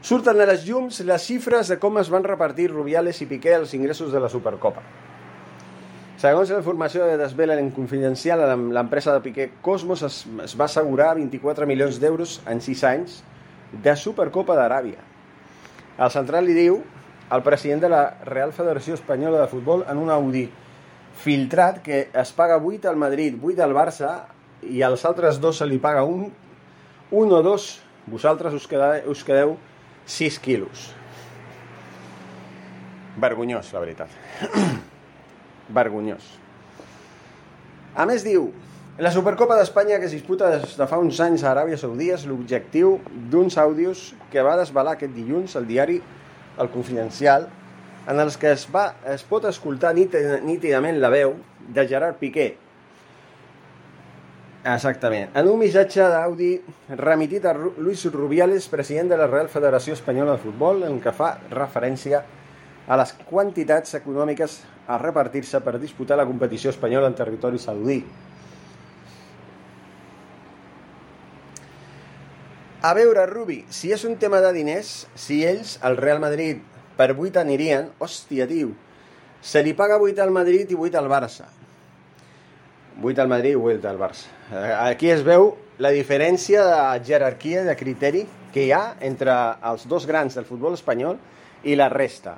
Surten 0.08 0.40
a 0.40 0.46
les 0.48 0.62
llums 0.64 1.02
les 1.04 1.24
xifres 1.28 1.68
de 1.68 1.76
com 1.84 1.98
es 2.00 2.08
van 2.08 2.24
repartir 2.24 2.70
Rubiales 2.72 3.18
i 3.20 3.26
Piqué 3.28 3.58
els 3.58 3.74
ingressos 3.76 4.14
de 4.16 4.22
la 4.24 4.30
Supercopa. 4.32 4.80
Segons 6.22 6.54
la 6.54 6.62
informació 6.62 7.04
de 7.10 7.18
Desvela 7.20 7.58
en 7.60 7.74
confidencial, 7.76 8.46
l'empresa 8.72 9.18
de 9.18 9.24
Piqué 9.26 9.50
Cosmos 9.66 10.06
es, 10.08 10.22
es 10.46 10.56
va 10.56 10.70
assegurar 10.72 11.10
24 11.20 11.68
milions 11.68 12.00
d'euros 12.00 12.38
en 12.48 12.64
6 12.64 12.86
anys 12.88 13.20
de 13.84 13.98
Supercopa 14.00 14.56
d'Aràbia. 14.56 15.04
El 16.00 16.16
central 16.16 16.48
li 16.48 16.56
diu 16.56 16.80
al 17.28 17.44
president 17.44 17.84
de 17.84 17.92
la 17.92 18.02
Real 18.32 18.56
Federació 18.56 18.96
Espanyola 18.96 19.44
de 19.44 19.52
Futbol 19.52 19.84
en 19.92 20.00
un 20.00 20.16
Audi 20.16 20.48
filtrat 21.20 21.84
que 21.84 22.06
es 22.08 22.32
paga 22.32 22.64
8 22.64 22.88
al 22.88 23.04
Madrid, 23.04 23.36
8 23.44 23.60
al 23.68 23.76
Barça 23.76 24.18
i 24.64 24.88
als 24.88 25.04
altres 25.04 25.44
dos 25.44 25.60
se 25.60 25.68
li 25.68 25.84
paga 25.84 26.08
un, 26.08 26.30
un 27.12 27.42
o 27.42 27.44
dos. 27.44 27.74
Vosaltres 28.08 28.56
us 28.56 28.72
quedeu, 28.72 29.12
us 29.12 29.28
quedeu 29.28 29.58
6 30.08 30.40
quilos. 30.40 30.88
Vergonyós, 33.20 33.70
la 33.74 33.82
veritat. 33.84 34.10
Vergonyós. 35.80 36.24
A 37.98 38.06
més 38.08 38.24
diu, 38.24 38.52
la 38.98 39.12
Supercopa 39.14 39.58
d'Espanya 39.60 40.00
que 40.00 40.08
es 40.08 40.16
disputa 40.16 40.50
des 40.54 40.78
de 40.78 40.86
fa 40.90 40.98
uns 41.02 41.20
anys 41.22 41.44
a 41.44 41.52
Aràbia 41.52 41.78
Saudí 41.78 42.08
és 42.14 42.24
l'objectiu 42.30 42.96
d'uns 43.30 43.58
àudios 43.62 44.12
que 44.32 44.42
va 44.46 44.56
desvelar 44.58 44.96
aquest 44.96 45.14
dilluns 45.14 45.54
el 45.60 45.68
diari 45.70 46.00
El 46.58 46.72
Confidencial 46.74 47.46
en 48.08 48.22
els 48.24 48.38
que 48.40 48.54
es, 48.56 48.64
va, 48.74 48.96
es 49.06 49.26
pot 49.28 49.46
escoltar 49.46 49.92
nítidament 49.94 50.98
la 51.04 51.12
veu 51.12 51.36
de 51.76 51.84
Gerard 51.90 52.18
Piqué, 52.22 52.54
Exactament. 54.68 55.30
En 55.40 55.48
un 55.48 55.62
missatge 55.62 56.04
d'Audi 56.12 56.50
remitit 57.00 57.46
a 57.48 57.54
Luis 57.56 58.02
Rubiales, 58.12 58.66
president 58.68 59.08
de 59.14 59.18
la 59.20 59.28
Real 59.30 59.48
Federació 59.48 59.96
Espanyola 59.96 60.34
de 60.36 60.42
Futbol, 60.44 60.82
en 60.84 60.98
què 61.00 61.14
fa 61.16 61.38
referència 61.54 62.20
a 62.88 62.98
les 63.00 63.14
quantitats 63.30 63.96
econòmiques 63.96 64.58
a 64.92 64.98
repartir-se 65.00 65.62
per 65.64 65.78
disputar 65.80 66.18
la 66.20 66.26
competició 66.28 66.74
espanyola 66.74 67.08
en 67.08 67.16
territori 67.16 67.62
saudí. 67.64 68.02
A 72.88 72.92
veure, 72.94 73.24
Rubi, 73.26 73.62
si 73.72 73.94
és 73.96 74.04
un 74.08 74.18
tema 74.20 74.42
de 74.44 74.52
diners, 74.56 75.08
si 75.16 75.46
ells, 75.48 75.78
el 75.88 75.96
Real 75.98 76.20
Madrid, 76.24 76.60
per 77.00 77.14
8 77.16 77.40
anirien, 77.40 77.94
hòstia, 78.04 78.48
tio, 78.52 78.76
se 79.42 79.64
li 79.64 79.74
paga 79.80 79.96
8 79.96 80.24
al 80.28 80.36
Madrid 80.36 80.76
i 80.76 80.76
8 80.76 81.00
al 81.00 81.10
Barça. 81.12 81.48
8 83.04 83.22
al 83.22 83.30
Madrid 83.30 83.54
i 83.54 83.56
8 83.56 83.90
al 83.90 83.98
Barça. 84.00 84.28
Eh, 84.52 84.74
aquí 84.74 85.10
es 85.14 85.24
veu 85.26 85.54
la 85.78 85.92
diferència 85.94 86.64
de 86.66 87.06
jerarquia, 87.06 87.64
de 87.64 87.76
criteri 87.78 88.26
que 88.54 88.66
hi 88.66 88.72
ha 88.74 88.98
entre 89.06 89.34
els 89.70 89.86
dos 89.90 90.08
grans 90.10 90.38
del 90.38 90.48
futbol 90.48 90.74
espanyol 90.74 91.20
i 91.64 91.76
la 91.78 91.90
resta. 91.94 92.38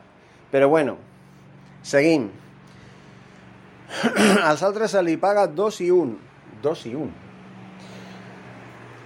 Però 0.52 0.68
bueno, 0.68 0.98
seguim. 1.84 2.30
Als 4.50 4.64
altres 4.64 4.92
se 4.92 5.04
li 5.04 5.16
paga 5.18 5.48
2 5.48 5.82
i 5.86 5.92
1. 5.96 6.18
2 6.64 6.86
i 6.90 6.96
1. 6.96 7.12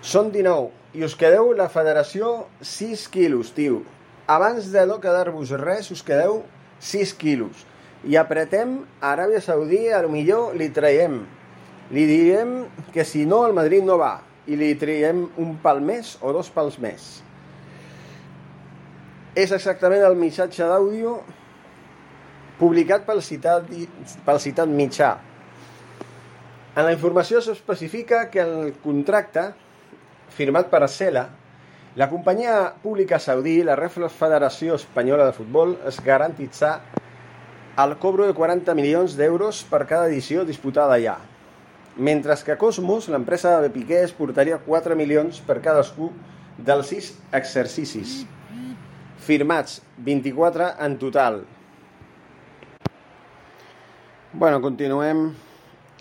Són 0.04 0.32
19. 0.34 0.72
I 0.94 1.06
us 1.06 1.16
quedeu 1.18 1.54
la 1.58 1.70
federació 1.74 2.48
6 2.62 3.08
quilos, 3.14 3.54
tio. 3.54 3.82
Abans 4.30 4.72
de 4.72 4.84
no 4.88 5.00
quedar-vos 5.04 5.54
res, 5.60 5.90
us 5.94 6.04
quedeu 6.06 6.42
6 6.80 7.14
quilos. 7.20 7.64
I 8.04 8.18
apretem 8.20 8.82
a 9.00 9.14
Aràbia 9.14 9.42
Saudí, 9.42 9.88
a 9.90 10.02
lo 10.04 10.12
millor 10.12 10.58
li 10.60 10.68
traiem 10.76 11.22
li 11.94 12.08
diem 12.10 12.64
que 12.94 13.06
si 13.06 13.28
no 13.30 13.44
el 13.46 13.54
Madrid 13.54 13.86
no 13.86 14.00
va 14.02 14.16
i 14.50 14.58
li 14.58 14.74
triem 14.82 15.28
un 15.38 15.54
pal 15.62 15.80
més 15.86 16.16
o 16.26 16.32
dos 16.34 16.50
pals 16.52 16.80
més. 16.82 17.22
És 19.38 19.54
exactament 19.54 20.02
el 20.06 20.18
missatge 20.18 20.66
d'àudio 20.66 21.20
publicat 22.58 23.06
pel 23.06 23.22
citat, 23.22 23.70
pel 24.26 24.42
citat 24.42 24.70
mitjà. 24.70 25.14
En 26.74 26.88
la 26.88 26.94
informació 26.96 27.42
s'especifica 27.46 28.26
que 28.34 28.42
el 28.42 28.74
contracte 28.82 29.52
firmat 30.34 30.72
per 30.72 30.88
Cela, 30.90 31.28
la 31.96 32.08
companyia 32.10 32.74
pública 32.82 33.20
saudí, 33.22 33.60
la 33.62 33.78
Federació 33.78 34.80
Espanyola 34.82 35.28
de 35.30 35.38
Futbol, 35.38 35.78
es 35.86 36.02
garantitza 36.02 36.80
el 37.78 37.96
cobro 37.98 38.26
de 38.26 38.34
40 38.34 38.74
milions 38.74 39.14
d'euros 39.18 39.62
per 39.70 39.86
cada 39.86 40.10
edició 40.10 40.46
disputada 40.46 40.98
allà 40.98 41.20
mentre 41.98 42.36
que 42.46 42.58
Cosmos, 42.58 43.08
l'empresa 43.10 43.60
de 43.62 43.70
Piqué, 43.70 44.04
es 44.04 44.14
portaria 44.16 44.60
4 44.66 44.96
milions 44.98 45.40
per 45.46 45.62
cadascú 45.62 46.12
dels 46.58 46.90
6 46.94 47.10
exercicis, 47.40 48.24
firmats 49.18 49.82
24 49.98 50.74
en 50.86 50.98
total. 51.02 51.44
Bueno, 54.34 54.60
continuem 54.62 55.28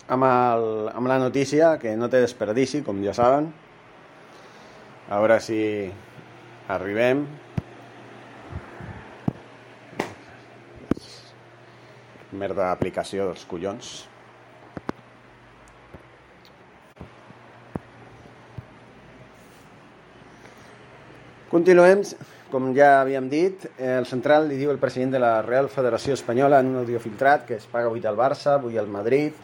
amb, 0.07 0.25
el, 0.25 0.65
amb 0.93 1.07
la 1.07 1.19
notícia, 1.21 1.77
que 1.79 1.95
no 1.97 2.09
té 2.09 2.23
desperdici, 2.23 2.81
com 2.81 3.03
ja 3.05 3.13
saben. 3.13 3.51
A 5.09 5.19
veure 5.21 5.37
si 5.43 5.59
arribem. 6.73 7.27
Merda 12.33 12.71
d'aplicació 12.71 13.29
dels 13.29 13.45
collons. 13.45 13.93
Continuem, 21.53 21.99
com 22.49 22.71
ja 22.73 23.03
havíem 23.03 23.27
dit, 23.29 23.67
el 23.77 24.07
central 24.09 24.47
li 24.49 24.55
diu 24.57 24.71
el 24.71 24.79
president 24.81 25.11
de 25.13 25.19
la 25.21 25.35
Real 25.45 25.67
Federació 25.69 26.15
Espanyola 26.17 26.57
en 26.63 26.71
un 26.71 26.79
audio 26.79 26.97
filtrat 26.97 27.43
que 27.45 27.59
es 27.59 27.67
paga 27.69 27.91
8 27.93 28.07
al 28.09 28.15
Barça, 28.17 28.55
8 28.57 28.79
al 28.81 28.87
Madrid, 28.89 29.35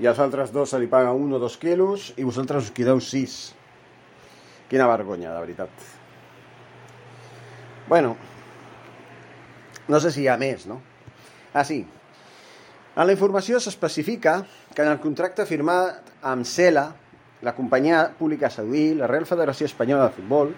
i 0.00 0.08
als 0.08 0.22
altres 0.24 0.54
dos 0.54 0.72
se 0.72 0.78
li 0.80 0.88
paga 0.88 1.10
1 1.12 1.36
o 1.36 1.40
2 1.42 1.58
quilos 1.60 2.06
i 2.16 2.24
vosaltres 2.24 2.70
us 2.70 2.72
quedeu 2.72 2.96
6. 2.96 3.34
Quina 4.70 4.88
vergonya, 4.88 5.34
de 5.34 5.42
veritat. 5.42 5.84
Bueno, 7.92 8.16
no 9.92 10.00
sé 10.00 10.14
si 10.14 10.24
hi 10.24 10.30
ha 10.32 10.40
més, 10.40 10.64
no? 10.64 10.80
Ah, 11.52 11.66
sí. 11.68 11.82
En 12.96 13.04
la 13.04 13.12
informació 13.12 13.60
s'especifica 13.60 14.38
que 14.72 14.80
en 14.80 14.94
el 14.94 15.02
contracte 15.02 15.44
firmat 15.44 16.08
amb 16.24 16.48
CELA, 16.48 16.86
la 17.44 17.52
companyia 17.52 18.06
pública 18.16 18.48
saudí, 18.48 18.94
la 18.96 19.12
Real 19.12 19.28
Federació 19.28 19.68
Espanyola 19.68 20.08
de 20.08 20.16
Futbol, 20.16 20.56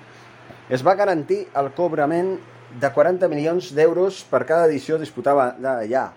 es 0.68 0.82
va 0.82 0.96
garantir 0.98 1.44
el 1.54 1.70
cobrament 1.76 2.36
de 2.80 2.90
40 2.92 3.28
milions 3.30 3.70
d'euros 3.74 4.24
per 4.30 4.44
cada 4.48 4.66
edició 4.66 4.98
disputada 4.98 5.52
d'allà, 5.62 6.08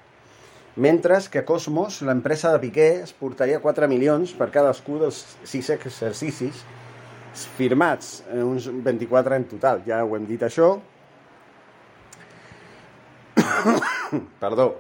mentre 0.75 1.19
que 1.31 1.45
Cosmos, 1.45 2.01
l'empresa 2.01 2.51
de 2.53 2.59
Piqué, 2.63 2.89
es 3.03 3.13
portaria 3.13 3.61
4 3.61 3.87
milions 3.91 4.33
per 4.33 4.49
cadascú 4.53 4.97
dels 5.01 5.21
6 5.43 5.69
exercicis 5.77 6.63
firmats, 7.57 8.23
eh, 8.33 8.41
uns 8.43 8.67
24 8.71 9.35
en 9.35 9.45
total, 9.53 9.83
ja 9.85 10.03
ho 10.03 10.15
hem 10.17 10.25
dit 10.25 10.41
això. 10.41 10.79
Perdó. 14.43 14.73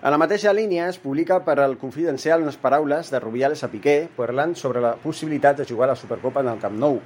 A 0.00 0.10
la 0.14 0.18
mateixa 0.18 0.52
línia 0.54 0.86
es 0.88 0.98
publica 1.02 1.40
per 1.44 1.58
al 1.60 1.76
Confidencial 1.76 2.42
unes 2.44 2.56
paraules 2.56 3.10
de 3.10 3.18
Rubiales 3.18 3.64
a 3.66 3.68
Piqué 3.68 4.08
parlant 4.16 4.54
sobre 4.54 4.80
la 4.80 4.94
possibilitat 5.02 5.58
de 5.58 5.66
jugar 5.66 5.88
a 5.88 5.92
la 5.92 5.98
Supercopa 5.98 6.40
en 6.40 6.52
el 6.54 6.60
Camp 6.62 6.78
Nou, 6.78 7.00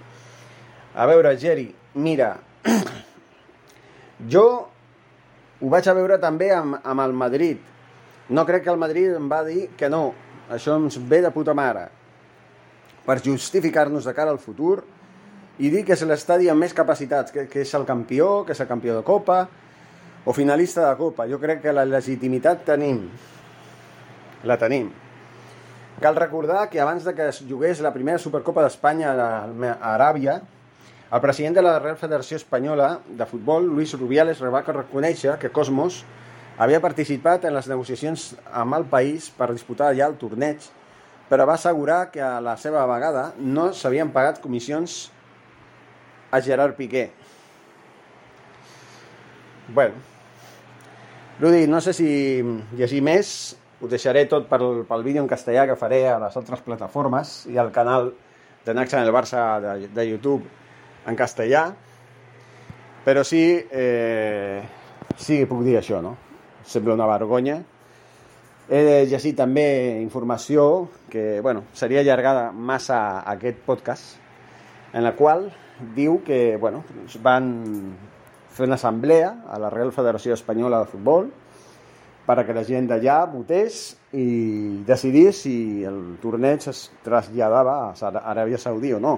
a 0.94 1.06
veure, 1.08 1.36
Geri, 1.38 1.68
mira, 1.94 2.34
jo 4.32 4.46
ho 5.62 5.70
vaig 5.70 5.88
a 5.88 5.94
veure 5.96 6.18
també 6.20 6.50
amb, 6.54 6.80
amb 6.82 7.04
el 7.04 7.12
Madrid 7.16 7.72
No 8.28 8.46
crec 8.46 8.64
que 8.64 8.70
el 8.70 8.78
Madrid 8.78 9.12
em 9.16 9.26
va 9.28 9.42
dir 9.44 9.66
que 9.76 9.90
no, 9.92 10.12
això 10.48 10.78
ens 10.80 10.96
ve 11.08 11.20
de 11.20 11.30
puta 11.34 11.52
mare, 11.52 11.88
per 13.04 13.18
justificar-nos 13.20 14.06
de 14.08 14.14
cara 14.14 14.30
al 14.30 14.40
futur 14.40 14.78
i 15.58 15.68
dir 15.68 15.82
que 15.84 15.92
és 15.92 16.04
l'estadi 16.08 16.48
amb 16.48 16.64
més 16.64 16.72
capacitats, 16.72 17.34
que, 17.34 17.44
que 17.50 17.60
és 17.66 17.74
el 17.76 17.84
campió, 17.84 18.44
que 18.46 18.54
és 18.54 18.62
el 18.62 18.70
campió 18.70 18.96
de 18.96 19.04
Copa 19.04 19.42
o 20.24 20.32
finalista 20.32 20.86
de 20.86 20.96
Copa. 20.96 21.26
Jo 21.28 21.40
crec 21.42 21.60
que 21.66 21.74
la 21.74 21.84
legitimitat 21.84 22.64
tenim, 22.70 23.02
la 24.48 24.56
tenim. 24.56 24.88
Cal 26.00 26.16
recordar 26.16 26.68
que 26.70 26.80
abans 26.80 27.04
de 27.04 27.12
que 27.14 27.28
es 27.28 27.42
jugués 27.48 27.82
la 27.84 27.92
primera 27.92 28.22
Supercopa 28.22 28.64
d'Espanya 28.64 29.12
a 29.12 29.92
Aràbia, 29.92 30.40
el 31.12 31.20
president 31.20 31.54
de 31.54 31.62
la 31.62 31.78
Real 31.78 31.98
Federació 32.00 32.38
Espanyola 32.38 33.02
de 33.04 33.26
Futbol, 33.28 33.66
Luis 33.68 33.92
Rubiales, 33.92 34.38
va 34.40 34.62
reconèixer 34.64 35.34
que 35.38 35.50
Cosmos 35.52 36.06
havia 36.56 36.80
participat 36.80 37.44
en 37.44 37.52
les 37.52 37.68
negociacions 37.68 38.30
amb 38.48 38.78
el 38.78 38.86
país 38.88 39.28
per 39.36 39.50
disputar 39.52 39.90
ja 39.98 40.06
el 40.08 40.16
torneig, 40.16 40.64
però 41.28 41.44
va 41.44 41.58
assegurar 41.60 42.06
que 42.14 42.22
a 42.24 42.40
la 42.40 42.56
seva 42.56 42.86
vegada 42.88 43.34
no 43.36 43.74
s'havien 43.76 44.12
pagat 44.12 44.40
comissions 44.40 45.10
a 46.32 46.40
Gerard 46.40 46.80
Piqué. 46.80 47.10
Bueno, 49.68 50.00
Rudi, 51.40 51.66
no 51.66 51.82
sé 51.84 51.92
si 51.92 52.08
llegir 52.72 53.02
més, 53.04 53.52
ho 53.82 53.88
deixaré 53.88 54.24
tot 54.32 54.48
pel, 54.48 54.86
pel 54.88 55.04
vídeo 55.04 55.20
en 55.20 55.28
castellà 55.28 55.68
que 55.68 55.76
faré 55.76 56.06
a 56.08 56.16
les 56.24 56.40
altres 56.40 56.64
plataformes 56.64 57.42
i 57.52 57.60
al 57.60 57.68
canal 57.72 58.14
de 58.64 58.72
Naxa 58.72 59.00
en 59.00 59.04
el 59.04 59.12
Barça 59.12 59.60
de, 59.60 59.92
de 59.92 60.08
YouTube 60.08 60.61
en 61.06 61.18
castellà, 61.18 61.66
però 63.04 63.24
sí, 63.24 63.42
eh, 63.70 64.62
sí 65.16 65.40
que 65.40 65.48
puc 65.50 65.64
dir 65.66 65.78
això, 65.80 66.00
no? 66.02 66.16
Sembla 66.64 66.94
una 66.94 67.08
vergonya. 67.10 67.58
He 68.70 68.82
de 68.86 68.98
llegir 69.10 69.34
també 69.36 69.98
informació 70.00 70.88
que, 71.10 71.40
bueno, 71.42 71.64
seria 71.74 72.00
allargada 72.00 72.52
massa 72.52 73.20
aquest 73.28 73.58
podcast, 73.66 74.16
en 74.94 75.02
la 75.02 75.16
qual 75.18 75.48
diu 75.96 76.20
que, 76.24 76.56
bueno, 76.56 76.84
van 77.22 77.50
fer 78.52 78.68
una 78.68 78.76
assemblea 78.78 79.32
a 79.50 79.58
la 79.58 79.70
Real 79.70 79.92
Federació 79.92 80.36
Espanyola 80.36 80.82
de 80.84 80.90
Futbol 80.92 81.30
per 82.26 82.38
a 82.38 82.44
que 82.46 82.54
la 82.54 82.62
gent 82.64 82.86
d'allà 82.86 83.24
votés 83.32 83.96
i 84.14 84.82
decidís 84.86 85.42
si 85.42 85.82
el 85.88 86.18
torneig 86.22 86.68
es 86.70 86.84
traslladava 87.02 87.76
a 87.90 88.12
Aràbia 88.22 88.60
Saudí 88.62 88.92
o 88.94 89.00
no. 89.02 89.16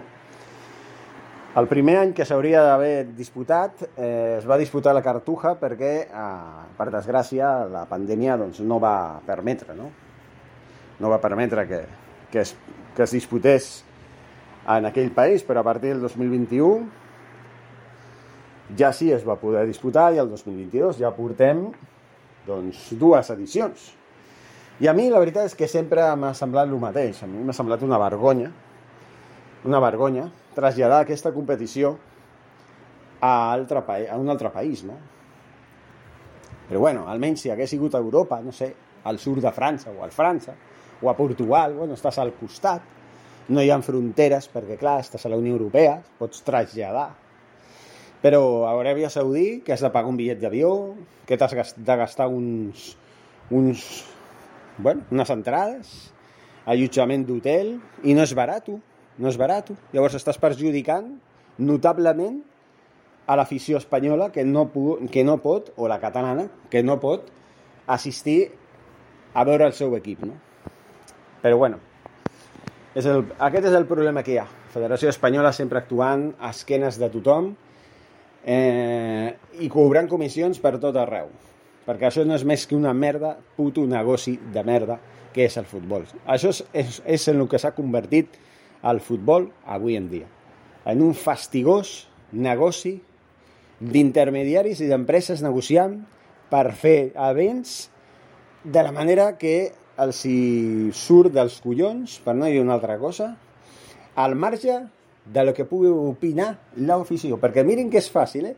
El 1.55 1.69
primer 1.71 2.01
any 2.01 2.11
que 2.19 2.25
s'hauria 2.27 2.65
d'haver 2.67 3.15
disputat 3.15 3.85
eh, 3.95 4.41
es 4.41 4.47
va 4.51 4.57
disputar 4.59 4.91
la 4.97 5.05
Cartuja 5.07 5.53
perquè, 5.61 5.91
eh, 6.11 6.65
per 6.75 6.89
desgràcia, 6.91 7.71
la 7.71 7.85
pandèmia 7.87 8.35
doncs, 8.41 8.59
no 8.67 8.81
va 8.83 9.21
permetre, 9.23 9.77
no? 9.79 9.87
No 10.99 11.13
va 11.13 11.21
permetre 11.23 11.63
que, 11.71 11.81
que, 12.33 12.43
es, 12.43 12.57
que 12.97 13.07
es 13.07 13.15
disputés 13.15 13.85
en 14.67 14.91
aquell 14.91 15.15
país, 15.15 15.47
però 15.47 15.63
a 15.63 15.69
partir 15.71 15.95
del 15.95 16.03
2021 16.03 16.91
ja 18.75 18.91
sí 18.91 19.13
es 19.15 19.23
va 19.23 19.39
poder 19.39 19.63
disputar 19.71 20.11
i 20.11 20.19
el 20.19 20.35
2022 20.35 20.99
ja 20.99 21.15
portem 21.15 21.69
doncs, 22.49 22.89
dues 22.99 23.31
edicions. 23.31 23.93
I 24.83 24.91
a 24.91 24.93
mi 24.97 25.07
la 25.07 25.23
veritat 25.23 25.53
és 25.53 25.55
que 25.55 25.71
sempre 25.71 26.03
m'ha 26.19 26.35
semblat 26.35 26.67
el 26.67 26.83
mateix. 26.83 27.23
A 27.23 27.31
mi 27.31 27.47
m'ha 27.47 27.55
semblat 27.55 27.87
una 27.87 28.03
vergonya, 28.03 28.51
una 29.71 29.79
vergonya, 29.79 30.33
traslladar 30.55 31.03
aquesta 31.05 31.33
competició 31.35 31.97
a, 33.21 33.53
altre 33.53 33.83
a 34.11 34.19
un 34.21 34.31
altre 34.31 34.51
país, 34.55 34.85
no? 34.85 34.97
Però 36.69 36.81
bueno, 36.81 37.05
almenys 37.11 37.45
si 37.45 37.53
hagués 37.53 37.75
sigut 37.75 37.95
a 37.95 38.01
Europa, 38.01 38.41
no 38.41 38.53
sé, 38.53 38.71
al 39.05 39.19
sud 39.21 39.43
de 39.45 39.53
França 39.53 39.93
o 39.93 40.03
al 40.05 40.13
França, 40.13 40.55
o 41.03 41.11
a 41.11 41.17
Portugal, 41.17 41.75
bueno, 41.77 41.97
estàs 41.99 42.19
al 42.23 42.33
costat, 42.39 42.83
no 43.49 43.61
hi 43.61 43.69
ha 43.69 43.81
fronteres 43.85 44.49
perquè, 44.49 44.79
clar, 44.81 45.01
estàs 45.05 45.27
a 45.27 45.33
la 45.33 45.37
Unió 45.41 45.59
Europea, 45.59 45.99
pots 46.19 46.41
traslladar. 46.47 47.11
Però 48.25 48.41
a 48.65 48.73
Aràbia 48.81 49.11
Saudí, 49.13 49.61
que 49.61 49.75
has 49.75 49.85
de 49.85 49.91
pagar 49.93 50.09
un 50.09 50.17
bitllet 50.17 50.41
d'avió, 50.41 50.95
que 51.29 51.37
t'has 51.37 51.75
de 51.77 51.97
gastar 52.01 52.31
uns, 52.33 52.95
uns, 53.53 53.85
bueno, 54.79 55.05
unes 55.13 55.33
entrades, 55.35 55.93
allotjament 56.65 57.27
d'hotel, 57.29 57.75
i 58.09 58.17
no 58.17 58.25
és 58.25 58.33
barat, 58.33 58.71
no 59.19 59.31
és 59.31 59.39
barat. 59.41 59.71
Llavors 59.95 60.17
estàs 60.19 60.41
perjudicant 60.41 61.15
notablement 61.59 62.41
a 63.27 63.37
l'afició 63.39 63.79
espanyola 63.81 64.31
que 64.33 64.45
no, 64.45 64.67
que 65.11 65.25
no 65.25 65.39
pot, 65.43 65.73
o 65.77 65.89
la 65.89 66.01
catalana, 66.03 66.49
que 66.71 66.83
no 66.83 66.99
pot 67.01 67.31
assistir 67.87 68.53
a 69.35 69.45
veure 69.45 69.67
el 69.67 69.75
seu 69.77 69.95
equip. 69.97 70.25
No? 70.27 70.37
Però 71.43 71.59
bueno, 71.61 71.81
és 72.95 73.07
el, 73.11 73.25
aquest 73.43 73.71
és 73.71 73.77
el 73.77 73.89
problema 73.91 74.23
que 74.25 74.37
hi 74.37 74.41
ha. 74.43 74.47
Federació 74.75 75.11
Espanyola 75.11 75.53
sempre 75.55 75.81
actuant 75.81 76.33
a 76.41 76.51
esquenes 76.51 76.99
de 76.99 77.09
tothom 77.13 77.53
eh, 78.45 79.35
i 79.63 79.69
cobrant 79.71 80.09
comissions 80.11 80.61
per 80.63 80.77
tot 80.83 80.97
arreu. 80.99 81.31
Perquè 81.85 82.09
això 82.09 82.25
no 82.25 82.37
és 82.37 82.47
més 82.49 82.65
que 82.67 82.77
una 82.77 82.95
merda, 82.97 83.35
puto 83.57 83.85
negoci 83.87 84.39
de 84.55 84.65
merda 84.65 84.99
que 85.35 85.45
és 85.49 85.57
el 85.59 85.67
futbol. 85.69 86.07
Això 86.31 86.53
és, 86.55 86.63
és, 86.73 87.01
és 87.05 87.29
en 87.33 87.43
el 87.43 87.51
que 87.51 87.61
s'ha 87.61 87.75
convertit 87.77 88.39
al 88.85 89.01
futbol 89.01 89.49
avui 89.65 89.97
en 89.97 90.11
dia. 90.13 90.29
En 90.85 91.01
un 91.01 91.15
fastigós 91.17 92.05
negoci 92.31 92.99
d'intermediaris 93.81 94.83
i 94.85 94.91
d'empreses 94.91 95.41
negociant 95.43 95.97
per 96.53 96.69
fer 96.77 97.15
events 97.17 97.89
de 98.65 98.85
la 98.85 98.93
manera 98.93 99.33
que 99.41 99.73
els 100.01 100.21
hi 100.29 100.91
surt 100.93 101.33
dels 101.33 101.57
collons, 101.65 102.19
per 102.21 102.35
no 102.37 102.51
dir 102.51 102.61
una 102.61 102.77
altra 102.77 102.99
cosa, 103.01 103.33
al 104.15 104.37
marge 104.37 104.77
de 105.25 105.45
lo 105.45 105.55
que 105.57 105.65
pugui 105.65 105.89
opinar 105.89 106.53
l'ofició. 106.77 107.39
Perquè 107.41 107.65
miren 107.65 107.89
que 107.91 108.03
és 108.03 108.11
fàcil, 108.13 108.53
eh? 108.53 108.57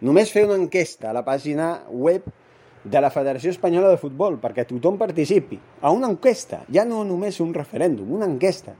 Només 0.00 0.32
fer 0.32 0.44
una 0.46 0.58
enquesta 0.60 1.10
a 1.10 1.14
la 1.16 1.24
pàgina 1.24 1.86
web 1.88 2.24
de 2.84 3.00
la 3.00 3.10
Federació 3.10 3.50
Espanyola 3.50 3.90
de 3.90 4.00
Futbol 4.00 4.36
perquè 4.40 4.66
tothom 4.68 4.98
participi 5.00 5.58
a 5.80 5.90
una 5.90 6.08
enquesta, 6.12 6.62
ja 6.72 6.84
no 6.86 7.02
només 7.04 7.40
un 7.42 7.54
referèndum, 7.54 8.12
una 8.14 8.28
enquesta 8.28 8.76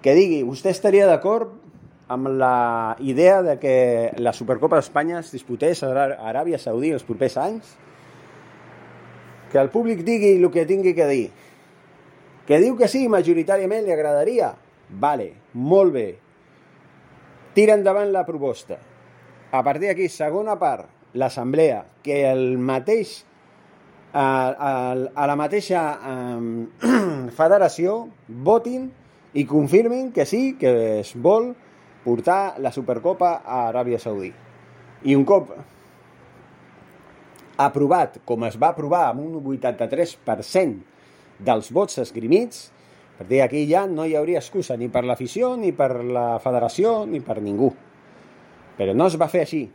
que 0.00 0.14
digui, 0.16 0.40
vostè 0.46 0.72
estaria 0.72 1.06
d'acord 1.08 1.52
amb 2.10 2.30
la 2.40 2.96
idea 2.98 3.42
de 3.42 3.58
que 3.62 3.74
la 4.18 4.32
Supercopa 4.34 4.80
d'Espanya 4.80 5.20
es 5.20 5.30
disputés 5.30 5.84
a 5.86 5.92
Aràbia 6.30 6.58
Saudí 6.58 6.90
els 6.90 7.06
propers 7.06 7.36
anys? 7.38 7.76
Que 9.52 9.60
el 9.62 9.70
públic 9.70 10.02
digui 10.06 10.34
el 10.38 10.50
que 10.50 10.66
tingui 10.66 10.94
que 10.94 11.06
dir. 11.06 11.28
Que 12.48 12.58
diu 12.58 12.76
que 12.78 12.88
sí, 12.90 13.04
majoritàriament 13.08 13.84
li 13.86 13.94
agradaria. 13.94 14.54
Vale, 14.90 15.28
molt 15.54 15.94
bé. 15.94 16.06
Tira 17.54 17.76
endavant 17.78 18.10
la 18.10 18.24
proposta. 18.26 18.78
A 19.52 19.62
partir 19.66 19.90
d'aquí, 19.90 20.08
segona 20.10 20.56
part, 20.58 20.88
l'assemblea, 21.14 21.84
que 22.02 22.24
el 22.30 22.58
mateix 22.58 23.20
a, 24.12 24.24
a, 24.50 24.70
a 25.14 25.26
la 25.30 25.36
mateixa 25.38 25.82
um, 26.10 26.66
federació 27.38 28.08
votin 28.26 28.88
i 29.34 29.44
confirmin 29.46 30.10
que 30.12 30.26
sí, 30.26 30.56
que 30.58 31.00
es 31.00 31.14
vol 31.14 31.52
portar 32.04 32.58
la 32.58 32.72
Supercopa 32.72 33.40
a 33.44 33.68
Aràbia 33.68 34.00
Saudí. 34.02 34.32
I 35.04 35.14
un 35.16 35.24
cop 35.28 35.52
aprovat, 37.60 38.18
com 38.26 38.44
es 38.48 38.56
va 38.60 38.72
aprovar 38.72 39.06
amb 39.10 39.22
un 39.22 39.36
83% 39.38 40.80
dels 41.40 41.70
vots 41.72 42.00
esgrimits, 42.02 42.70
per 43.20 43.26
dir 43.28 43.42
aquí 43.44 43.66
ja 43.68 43.84
no 43.86 44.06
hi 44.08 44.16
hauria 44.16 44.40
excusa 44.40 44.78
ni 44.80 44.88
per 44.88 45.04
l'afició, 45.04 45.52
ni 45.60 45.74
per 45.76 45.92
la 46.04 46.38
federació, 46.40 47.04
ni 47.06 47.20
per 47.20 47.40
ningú. 47.44 47.68
Però 48.78 48.94
no 48.96 49.10
es 49.10 49.18
va 49.20 49.28
fer 49.28 49.44
així. 49.44 49.66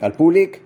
El 0.00 0.14
públic 0.16 0.62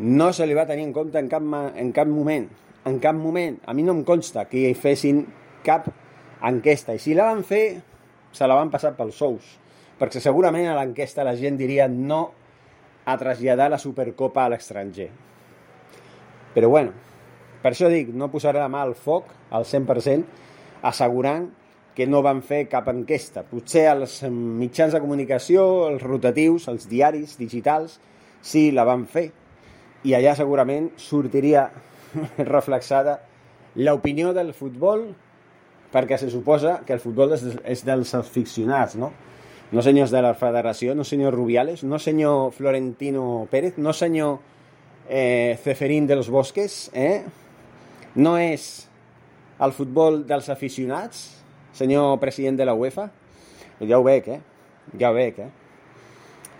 no 0.00 0.32
se 0.32 0.46
li 0.46 0.56
va 0.58 0.66
tenir 0.66 0.88
en 0.88 0.92
compte 0.96 1.20
en 1.22 1.28
cap, 1.30 1.42
en 1.44 1.92
cap 1.94 2.10
moment. 2.10 2.48
En 2.86 2.98
cap 2.98 3.14
moment. 3.14 3.60
A 3.66 3.74
mi 3.74 3.86
no 3.86 3.94
em 3.94 4.02
consta 4.06 4.46
que 4.50 4.58
hi 4.66 4.74
fessin 4.74 5.22
cap 5.62 5.86
enquesta. 6.44 6.94
I 6.94 7.02
si 7.02 7.16
la 7.16 7.28
van 7.30 7.42
fer, 7.46 7.80
se 8.32 8.46
la 8.46 8.58
van 8.58 8.70
passar 8.70 8.94
pels 8.96 9.18
sous. 9.18 9.56
Perquè 9.98 10.22
segurament 10.22 10.68
a 10.70 10.76
l'enquesta 10.78 11.26
la 11.26 11.34
gent 11.36 11.58
diria 11.58 11.88
no 11.90 12.20
a 13.08 13.16
traslladar 13.18 13.70
la 13.72 13.80
Supercopa 13.82 14.44
a 14.44 14.52
l'estranger. 14.52 15.08
Però 16.54 16.68
bueno, 16.68 16.92
per 17.62 17.72
això 17.72 17.88
dic, 17.90 18.12
no 18.14 18.30
posaré 18.30 18.60
la 18.60 18.70
mà 18.70 18.84
al 18.84 18.94
foc 18.94 19.32
al 19.50 19.66
100% 19.66 20.84
assegurant 20.86 21.48
que 21.98 22.06
no 22.06 22.22
van 22.22 22.44
fer 22.46 22.68
cap 22.70 22.86
enquesta. 22.92 23.42
Potser 23.42 23.88
els 23.90 24.20
mitjans 24.30 24.94
de 24.94 25.00
comunicació, 25.02 25.64
els 25.88 26.04
rotatius, 26.04 26.68
els 26.70 26.86
diaris 26.86 27.34
digitals, 27.40 27.96
sí 28.38 28.68
la 28.70 28.84
van 28.86 29.02
fer. 29.10 29.32
I 30.06 30.14
allà 30.14 30.36
segurament 30.38 30.92
sortiria 31.02 31.66
reflexada 32.54 33.18
l'opinió 33.74 34.30
del 34.36 34.52
futbol 34.54 35.08
perquè 35.92 36.18
se 36.20 36.30
suposa 36.30 36.80
que 36.86 36.94
el 36.96 37.00
futbol 37.00 37.32
és, 37.36 37.44
és 37.64 37.84
dels 37.86 38.14
aficionats, 38.18 38.96
no? 39.00 39.12
No 39.72 39.84
senyors 39.84 40.12
de 40.12 40.22
la 40.24 40.32
federació, 40.32 40.94
no 40.96 41.04
senyor 41.04 41.34
Rubiales, 41.36 41.82
no 41.84 41.98
senyor 42.00 42.52
Florentino 42.56 43.46
Pérez, 43.50 43.76
no 43.76 43.92
senyor 43.92 44.38
eh, 45.08 45.58
Ceferín 45.62 46.06
de 46.06 46.16
los 46.16 46.30
Bosques, 46.30 46.90
eh? 46.94 47.22
no 48.14 48.38
és 48.40 48.88
el 49.60 49.74
futbol 49.76 50.22
dels 50.26 50.48
aficionats, 50.48 51.42
senyor 51.76 52.16
president 52.22 52.56
de 52.58 52.66
la 52.66 52.74
UEFA? 52.74 53.08
Ja 53.84 53.98
ho 53.98 54.06
veig, 54.06 54.28
eh? 54.32 54.40
Ja 54.98 55.12
ho 55.12 55.16
veig, 55.16 55.38
eh? 55.44 55.50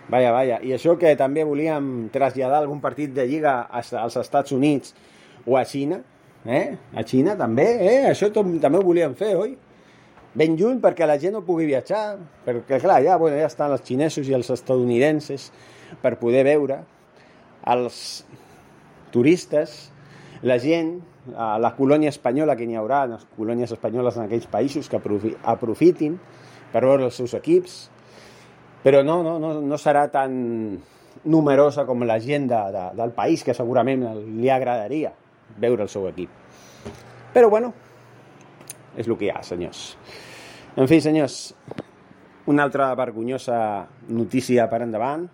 Vaja, 0.09 0.31
vaja. 0.33 0.57
I 0.65 0.73
això 0.73 0.95
que 0.97 1.11
també 1.17 1.43
volíem 1.45 2.09
traslladar 2.13 2.63
algun 2.63 2.79
partit 2.81 3.11
de 3.13 3.27
Lliga 3.29 3.61
als 3.69 4.17
Estats 4.17 4.53
Units 4.55 4.95
o 5.45 5.57
a 5.57 5.65
Xina, 5.69 6.01
eh? 6.45 6.77
A 6.95 7.03
Xina 7.03 7.35
també, 7.39 7.67
eh? 7.83 8.05
Això 8.09 8.29
també 8.33 8.77
ho 8.77 8.85
volíem 8.85 9.15
fer, 9.19 9.33
oi? 9.39 9.55
Ben 10.39 10.55
lluny 10.55 10.77
perquè 10.81 11.07
la 11.09 11.17
gent 11.19 11.33
no 11.33 11.41
pugui 11.45 11.65
viatjar, 11.65 12.19
perquè 12.45 12.77
clar, 12.81 12.99
ja, 13.03 13.17
bueno, 13.17 13.37
ja 13.39 13.47
estan 13.49 13.73
els 13.73 13.83
xinesos 13.85 14.27
i 14.29 14.35
els 14.37 14.49
estadounidenses 14.53 15.49
per 16.03 16.19
poder 16.21 16.43
veure 16.45 16.83
els 17.69 17.97
turistes, 19.11 19.89
la 20.45 20.59
gent, 20.61 20.99
la 21.33 21.73
colònia 21.75 22.13
espanyola 22.13 22.55
que 22.55 22.67
n'hi 22.69 22.77
haurà, 22.79 23.03
les 23.09 23.25
colònies 23.37 23.73
espanyoles 23.73 24.19
en 24.19 24.27
aquells 24.27 24.45
països 24.49 24.87
que 24.89 25.01
aprofitin 25.43 26.19
per 26.71 26.85
veure 26.85 27.09
els 27.09 27.17
seus 27.17 27.33
equips, 27.33 27.79
però 28.85 29.01
no, 29.03 29.19
no, 29.25 29.39
no, 29.41 29.55
no 29.65 29.81
serà 29.81 30.05
tan 30.13 30.77
numerosa 31.25 31.83
com 31.89 32.05
la 32.07 32.19
gent 32.21 32.47
de, 32.47 32.61
de, 32.71 32.85
del 33.01 33.11
país, 33.17 33.43
que 33.43 33.57
segurament 33.57 34.05
li 34.39 34.53
agradaria 34.53 35.11
veure 35.57 35.85
el 35.85 35.89
seu 35.89 36.07
equip. 36.09 36.29
Però 37.33 37.49
bueno, 37.49 37.73
és 38.97 39.07
el 39.07 39.17
que 39.17 39.27
hi 39.27 39.33
ha, 39.33 39.41
senyors. 39.45 39.93
En 40.77 40.87
fi, 40.89 41.01
senyors, 41.01 41.53
una 42.49 42.63
altra 42.65 42.89
vergonyosa 42.97 43.59
notícia 44.09 44.69
per 44.69 44.81
endavant. 44.85 45.27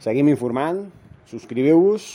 Seguim 0.00 0.28
informant, 0.32 0.86
subscriviu-vos 1.30 2.08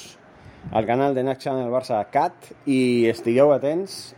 al 0.71 0.85
canal 0.85 1.15
de 1.17 1.23
Next 1.25 1.45
Channel 1.45 1.71
Barça 1.73 1.99
Cat 2.13 2.51
i 2.69 3.07
estigueu 3.09 3.53
atents 3.53 4.15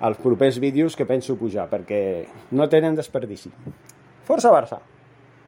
als 0.00 0.16
propers 0.20 0.58
vídeos 0.60 0.96
que 0.96 1.04
penso 1.04 1.36
pujar, 1.36 1.68
perquè 1.68 2.00
no 2.56 2.68
tenen 2.72 2.96
desperdici. 2.96 3.52
Força 4.24 4.52
Barça! 4.52 4.80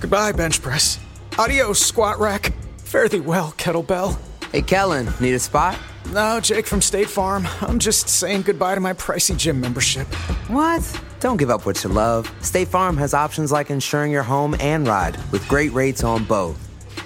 Goodbye, 0.00 0.32
bench 0.32 0.62
press. 0.62 0.98
Adios, 1.38 1.80
squat 1.80 2.18
rack. 2.18 2.52
Fare 2.78 3.08
thee 3.08 3.20
well, 3.20 3.52
kettlebell. 3.58 4.18
Hey, 4.52 4.62
Kellen, 4.62 5.08
need 5.20 5.34
a 5.34 5.38
spot? 5.38 5.78
No, 6.12 6.40
Jake 6.40 6.66
from 6.66 6.80
State 6.80 7.10
Farm. 7.10 7.46
I'm 7.60 7.78
just 7.78 8.08
saying 8.08 8.42
goodbye 8.42 8.74
to 8.74 8.80
my 8.80 8.94
pricey 8.94 9.36
gym 9.36 9.60
membership. 9.60 10.06
What? 10.48 11.00
Don't 11.20 11.36
give 11.36 11.50
up 11.50 11.66
what 11.66 11.82
you 11.84 11.90
love. 11.90 12.30
State 12.42 12.68
Farm 12.68 12.96
has 12.96 13.12
options 13.12 13.52
like 13.52 13.70
insuring 13.70 14.10
your 14.12 14.22
home 14.22 14.56
and 14.60 14.86
ride 14.88 15.16
with 15.32 15.46
great 15.48 15.72
rates 15.72 16.02
on 16.04 16.24
both. 16.24 16.56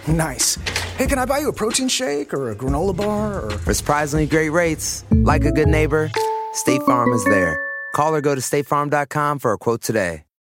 Nice. 0.06 0.56
Hey, 0.96 1.06
can 1.06 1.18
I 1.18 1.24
buy 1.24 1.38
you 1.38 1.48
a 1.48 1.52
protein 1.52 1.88
shake 1.88 2.32
or 2.32 2.50
a 2.50 2.54
granola 2.56 2.96
bar 2.96 3.44
or. 3.44 3.50
For 3.50 3.74
surprisingly 3.74 4.26
great 4.26 4.50
rates, 4.50 5.04
like 5.10 5.44
a 5.44 5.50
good 5.50 5.68
neighbor, 5.68 6.10
State 6.52 6.82
Farm 6.82 7.12
is 7.12 7.24
there. 7.24 7.58
Call 7.94 8.14
or 8.14 8.20
go 8.20 8.34
to 8.34 8.40
statefarm.com 8.40 9.38
for 9.38 9.52
a 9.52 9.58
quote 9.58 9.82
today. 9.82 10.22